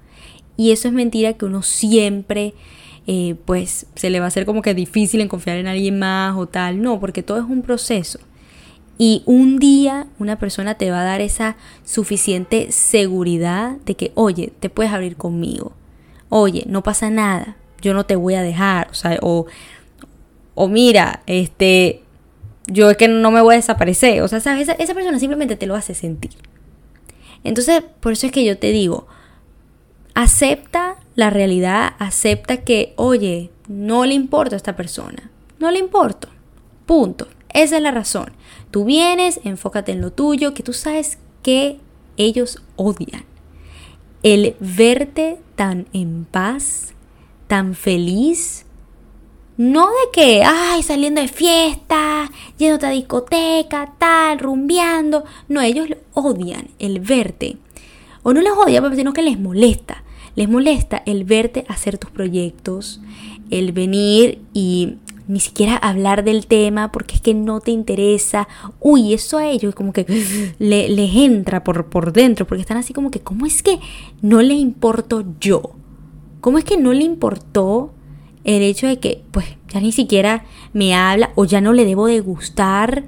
Y 0.55 0.71
eso 0.71 0.87
es 0.87 0.93
mentira 0.93 1.33
que 1.33 1.45
uno 1.45 1.61
siempre, 1.61 2.53
eh, 3.05 3.35
pues, 3.45 3.87
se 3.95 4.09
le 4.09 4.19
va 4.19 4.25
a 4.25 4.27
hacer 4.29 4.45
como 4.45 4.61
que 4.61 4.73
difícil 4.73 5.19
en 5.21 5.27
confiar 5.27 5.57
en 5.57 5.67
alguien 5.67 5.99
más 5.99 6.37
o 6.37 6.47
tal. 6.47 6.81
No, 6.81 6.99
porque 6.99 7.23
todo 7.23 7.39
es 7.39 7.45
un 7.45 7.63
proceso. 7.63 8.19
Y 9.05 9.21
un 9.25 9.59
día 9.59 10.07
una 10.17 10.39
persona 10.39 10.75
te 10.75 10.89
va 10.89 11.01
a 11.01 11.03
dar 11.03 11.19
esa 11.19 11.57
suficiente 11.83 12.71
seguridad 12.71 13.71
de 13.83 13.95
que, 13.95 14.13
oye, 14.15 14.53
te 14.61 14.69
puedes 14.69 14.93
abrir 14.93 15.17
conmigo. 15.17 15.73
oye, 16.29 16.63
no 16.67 16.83
pasa 16.83 17.09
nada, 17.09 17.57
yo 17.81 17.93
no 17.93 18.05
te 18.05 18.15
voy 18.15 18.35
a 18.35 18.41
dejar, 18.41 18.87
o 18.91 18.93
sea, 18.93 19.19
o, 19.21 19.45
mira, 20.69 21.21
este, 21.25 22.01
yo 22.65 22.89
es 22.91 22.95
que 22.95 23.09
no 23.09 23.29
me 23.29 23.41
voy 23.41 23.55
a 23.55 23.57
desaparecer, 23.57 24.21
o 24.21 24.27
sea, 24.29 24.39
¿sabes? 24.39 24.69
Esa, 24.69 24.71
esa 24.81 24.93
persona 24.93 25.19
simplemente 25.19 25.57
te 25.57 25.67
lo 25.67 25.75
hace 25.75 25.93
sentir. 25.93 26.31
Entonces, 27.43 27.83
por 27.99 28.13
eso 28.13 28.27
es 28.27 28.31
que 28.31 28.45
yo 28.45 28.57
te 28.57 28.71
digo, 28.71 29.07
acepta 30.13 30.95
la 31.15 31.29
realidad, 31.29 31.95
acepta 31.99 32.55
que, 32.55 32.93
oye, 32.95 33.49
no 33.67 34.05
le 34.05 34.13
importa 34.13 34.55
a 34.55 34.61
esta 34.63 34.77
persona, 34.77 35.29
no 35.59 35.71
le 35.71 35.79
importa, 35.79 36.29
punto. 36.85 37.27
Esa 37.53 37.77
es 37.77 37.81
la 37.81 37.91
razón. 37.91 38.31
Tú 38.71 38.85
vienes, 38.85 39.39
enfócate 39.43 39.91
en 39.91 40.01
lo 40.01 40.11
tuyo, 40.11 40.53
que 40.53 40.63
tú 40.63 40.73
sabes 40.73 41.19
que 41.41 41.79
ellos 42.17 42.61
odian. 42.75 43.25
El 44.23 44.55
verte 44.59 45.39
tan 45.55 45.87
en 45.93 46.25
paz, 46.25 46.93
tan 47.47 47.75
feliz, 47.75 48.65
no 49.57 49.85
de 49.85 50.11
que, 50.11 50.43
ay, 50.43 50.81
saliendo 50.81 51.21
de 51.21 51.27
fiesta, 51.27 52.31
yéndote 52.57 52.87
a 52.87 52.89
discoteca, 52.89 53.93
tal, 53.99 54.39
rumbeando. 54.39 55.25
No, 55.47 55.61
ellos 55.61 55.89
odian 56.13 56.69
el 56.79 56.99
verte. 56.99 57.57
O 58.23 58.33
no 58.33 58.41
les 58.41 58.53
odia, 58.53 58.81
sino 58.95 59.13
que 59.13 59.21
les 59.21 59.39
molesta. 59.39 60.03
Les 60.35 60.49
molesta 60.49 61.03
el 61.05 61.23
verte 61.23 61.65
hacer 61.67 61.99
tus 61.99 62.09
proyectos, 62.09 62.99
el 63.51 63.73
venir 63.73 64.41
y 64.53 64.95
ni 65.27 65.39
siquiera 65.39 65.77
hablar 65.77 66.23
del 66.23 66.47
tema 66.47 66.91
porque 66.91 67.15
es 67.15 67.21
que 67.21 67.33
no 67.33 67.59
te 67.59 67.71
interesa. 67.71 68.47
Uy, 68.79 69.13
eso 69.13 69.37
a 69.37 69.47
ellos 69.47 69.75
como 69.75 69.93
que 69.93 70.05
le, 70.59 70.89
les 70.89 71.15
entra 71.15 71.63
por, 71.63 71.87
por 71.87 72.13
dentro 72.13 72.45
porque 72.45 72.61
están 72.61 72.77
así 72.77 72.93
como 72.93 73.11
que, 73.11 73.21
¿cómo 73.21 73.45
es 73.45 73.63
que 73.63 73.79
no 74.21 74.41
le 74.41 74.53
importo 74.53 75.23
yo? 75.39 75.71
¿Cómo 76.41 76.57
es 76.57 76.65
que 76.65 76.77
no 76.77 76.93
le 76.93 77.03
importó 77.03 77.93
el 78.43 78.61
hecho 78.61 78.87
de 78.87 78.99
que 78.99 79.23
pues 79.31 79.45
ya 79.69 79.79
ni 79.79 79.93
siquiera 79.93 80.43
me 80.73 80.93
habla 80.93 81.31
o 81.35 81.45
ya 81.45 81.61
no 81.61 81.73
le 81.73 81.85
debo 81.85 82.07
de 82.07 82.19
gustar? 82.19 83.05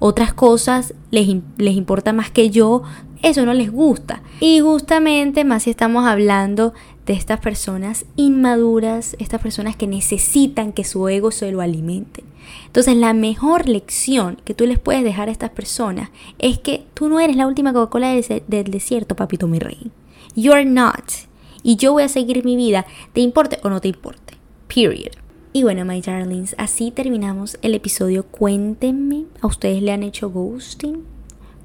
Otras 0.00 0.34
cosas 0.34 0.92
les, 1.10 1.28
les 1.56 1.76
importa 1.76 2.12
más 2.12 2.30
que 2.30 2.50
yo, 2.50 2.82
eso 3.22 3.46
no 3.46 3.54
les 3.54 3.70
gusta. 3.70 4.22
Y 4.40 4.60
justamente 4.60 5.44
más 5.44 5.62
si 5.62 5.70
estamos 5.70 6.04
hablando 6.04 6.74
de 7.06 7.12
estas 7.12 7.40
personas 7.40 8.06
inmaduras, 8.16 9.16
estas 9.18 9.40
personas 9.40 9.76
que 9.76 9.86
necesitan 9.86 10.72
que 10.72 10.84
su 10.84 11.08
ego 11.08 11.30
se 11.30 11.52
lo 11.52 11.60
alimente. 11.60 12.24
Entonces 12.66 12.96
la 12.96 13.12
mejor 13.12 13.68
lección 13.68 14.38
que 14.44 14.54
tú 14.54 14.66
les 14.66 14.78
puedes 14.78 15.04
dejar 15.04 15.28
a 15.28 15.32
estas 15.32 15.50
personas 15.50 16.10
es 16.38 16.58
que 16.58 16.86
tú 16.94 17.08
no 17.08 17.20
eres 17.20 17.36
la 17.36 17.46
última 17.46 17.72
Coca-Cola 17.72 18.12
del 18.12 18.70
desierto, 18.70 19.16
papito 19.16 19.46
mi 19.46 19.58
rey. 19.58 19.90
You're 20.34 20.64
not. 20.64 21.04
Y 21.62 21.76
yo 21.76 21.92
voy 21.92 22.02
a 22.02 22.08
seguir 22.08 22.44
mi 22.44 22.56
vida, 22.56 22.86
te 23.12 23.20
importe 23.20 23.58
o 23.62 23.70
no 23.70 23.80
te 23.80 23.88
importe. 23.88 24.34
Period. 24.72 25.12
Y 25.52 25.62
bueno, 25.62 25.84
my 25.84 26.00
darlings, 26.00 26.54
así 26.58 26.90
terminamos 26.90 27.58
el 27.62 27.74
episodio. 27.74 28.24
Cuéntenme, 28.24 29.26
¿a 29.40 29.46
ustedes 29.46 29.82
le 29.82 29.92
han 29.92 30.02
hecho 30.02 30.30
ghosting? 30.30 31.13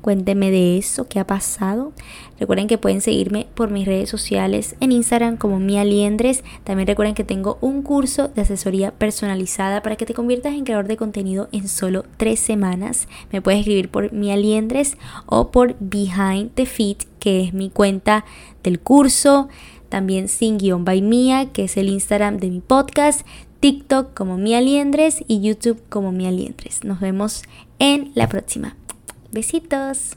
Cuéntenme 0.10 0.50
de 0.50 0.80
eso, 0.80 1.08
qué 1.08 1.19
ha 1.19 1.28
pasado. 1.28 1.93
Recuerden 2.39 2.65
que 2.65 2.80
pueden 2.80 3.00
seguirme 3.00 3.45
por 3.54 3.69
mis 3.69 3.86
redes 3.86 4.10
sociales 4.10 4.76
en 4.80 4.91
Instagram 4.91 5.38
como 5.38 5.60
Mia 5.60 5.86
Liendres. 5.86 6.43
También 6.63 6.88
recuerden 6.88 7.13
que 7.13 7.24
tengo 7.24 7.60
un 7.62 7.84
curso 7.84 8.30
de 8.30 8.41
asesoría 8.41 8.89
personalizada 8.89 9.84
para 9.84 9.98
que 9.98 10.08
te 10.08 10.15
conviertas 10.15 10.54
en 10.54 10.63
creador 10.63 10.88
de 10.88 10.98
contenido 10.98 11.48
en 11.52 11.67
solo 11.67 12.06
tres 12.17 12.39
semanas. 12.39 13.08
Me 13.32 13.43
puedes 13.43 13.60
escribir 13.60 13.89
por 13.89 14.12
Mia 14.12 14.36
Liendres 14.36 14.98
o 15.28 15.52
por 15.52 15.76
Behind 15.80 16.56
the 16.56 16.65
Feet, 16.65 17.04
que 17.19 17.43
es 17.43 17.54
mi 17.54 17.69
cuenta 17.69 18.26
del 18.63 18.80
curso. 18.80 19.48
También 19.89 20.28
sin 20.28 20.58
guion 20.58 20.86
by 20.86 21.04
Mia, 21.04 21.52
que 21.52 21.65
es 21.65 21.78
el 21.78 21.88
Instagram 21.88 22.38
de 22.38 22.50
mi 22.50 22.62
podcast. 22.62 23.28
TikTok 23.60 24.15
como 24.15 24.39
Mia 24.39 24.60
Liendres 24.60 25.24
y 25.28 25.39
YouTube 25.41 25.84
como 25.88 26.12
Mia 26.12 26.32
Liendres. 26.32 26.84
Nos 26.84 27.00
vemos 27.00 27.43
en 27.78 28.12
la 28.15 28.28
próxima. 28.28 28.79
Besitos. 29.32 30.15